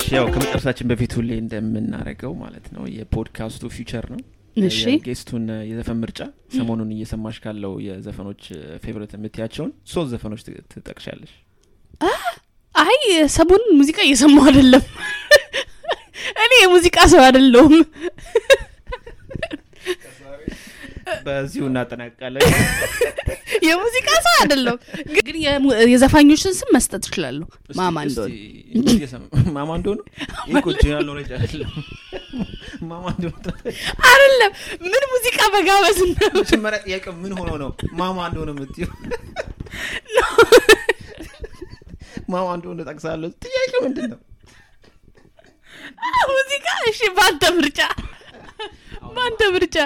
እሺ 0.00 0.08
ያው 0.14 0.26
ከመጨረሳችን 0.32 0.86
በፊት 0.90 1.12
ሁሌ 1.16 1.30
እንደምናደርገው 1.40 2.32
ማለት 2.42 2.66
ነው 2.74 2.84
የ 2.94 3.11
podcast 3.11 3.70
ኡ 3.74 3.81
feature 3.81 4.04
ነው። 4.12 4.20
እሺ። 4.56 4.78
የ 4.92 5.02
guest 5.02 5.25
ኡን 5.25 5.44
የዘፈን 5.68 5.98
ምርጫ 6.02 6.20
ሰሞኑን 6.56 6.90
እየሰማሽ 6.94 7.36
ካለው 7.44 7.72
የዘፈኖች 7.86 8.42
favorite 8.84 9.12
የምትያቸውን 9.16 9.70
ሶስት 9.92 10.08
ዘፈኖች 10.12 10.42
ትጠቅሻለሽ። 10.72 11.32
አይ 12.74 12.98
ሰሞኑን 13.34 13.72
ሙዚቃ 13.80 13.98
እየሰማሁ 14.06 14.44
አይደለም። 14.50 14.84
እኔ 16.44 16.52
የሙዚቃ 16.62 16.98
ሰው 17.12 17.20
አይደለሁም 17.26 17.76
በዚሁ 21.24 21.62
እናጠናቅቃለን። 21.68 22.44
የሙዚቃ 23.66 24.08
ሰው 24.26 24.34
አይደለሁም። 24.36 24.78
ግን 25.16 25.36
የዘፋኞችን 25.92 26.54
ስም 26.58 26.70
መስጠት 26.76 27.02
እችላለሁ። 27.02 27.46
እስቲ- 27.64 27.78
ማማ 27.80 27.96
እንደሆነ። 28.02 28.32
ማማ 29.56 29.70
እንደሆነ? 29.78 30.00
አይደለም 31.36 31.72
እንደሆነ 33.12 33.48
አይደለም። 34.08 34.52
ምን 34.86 35.04
ሙዚቃ 35.12 35.38
በጋበዝ 35.54 35.98
መጀመሪያ 36.38 36.78
ጥያቄው 36.86 37.14
ምን 37.22 37.32
ሆኖ 37.38 37.50
ነው 37.62 37.70
ማማ 38.00 38.18
እንደሆነ 38.28 38.50
የምትዩ 38.54 38.86
ማማ 42.30 42.48
እንደሆነ 42.56 42.80
ጠቅሳለሁ 42.88 43.30
ጥያቄው 43.44 43.80
ምንድን 43.86 44.08
ነው 44.12 44.20
ሙዚቃ? 46.30 46.66
እሺ 46.88 47.00
በአንተ 47.16 47.44
ምርጫ። 47.56 47.80
በአንተ 49.14 49.40
ምርጫ 49.54 49.76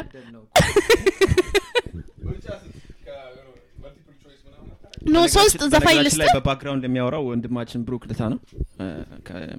ኖ 5.07 5.22
ሶስት 5.35 5.61
ዘፋኝ 5.72 5.96
ልስጥ 6.05 6.18
ላይ 6.20 6.29
በባክግራውንድ 6.37 6.85
የሚያወራው 6.87 7.24
ወንድማችን 7.31 7.81
ብሩክ 7.87 8.05
ልታ 8.11 8.22
ነው። 8.33 8.38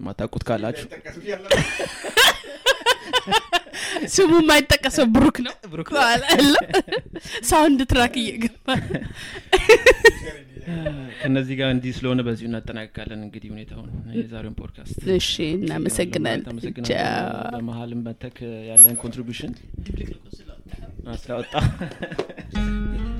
ማታቁት 0.06 0.44
ካላችሁ። 0.48 0.86
ስሙ 4.14 4.32
የማይጠቀሰው 4.40 5.06
ብሩክ 5.16 5.38
ነው። 5.46 5.54
ብሩክ 5.74 5.90
ሳውንድ 7.50 7.82
ትራክ 7.92 8.16
እየገባ። 8.22 8.68
ከነዚህ 11.20 11.56
ጋር 11.60 11.70
እንዲህ 11.74 11.92
ስለሆነ 11.98 12.22
በዚሁ 12.28 12.48
እናጠናቅቃለን 12.50 13.22
እንግዲህ 13.26 13.50
ሁኔታውን። 13.54 13.90
የዛሬውን 14.18 14.56
ፖድካስት 14.60 14.98
እሺ 15.18 15.32
እናመሰግናለን። 15.58 16.44
በመሀልም 17.56 18.02
መተክ 18.08 18.38
ያለን 18.70 18.96
ኮንትሪቢሽን 19.04 19.54
nuestra 21.06 21.38
octava. 21.40 23.15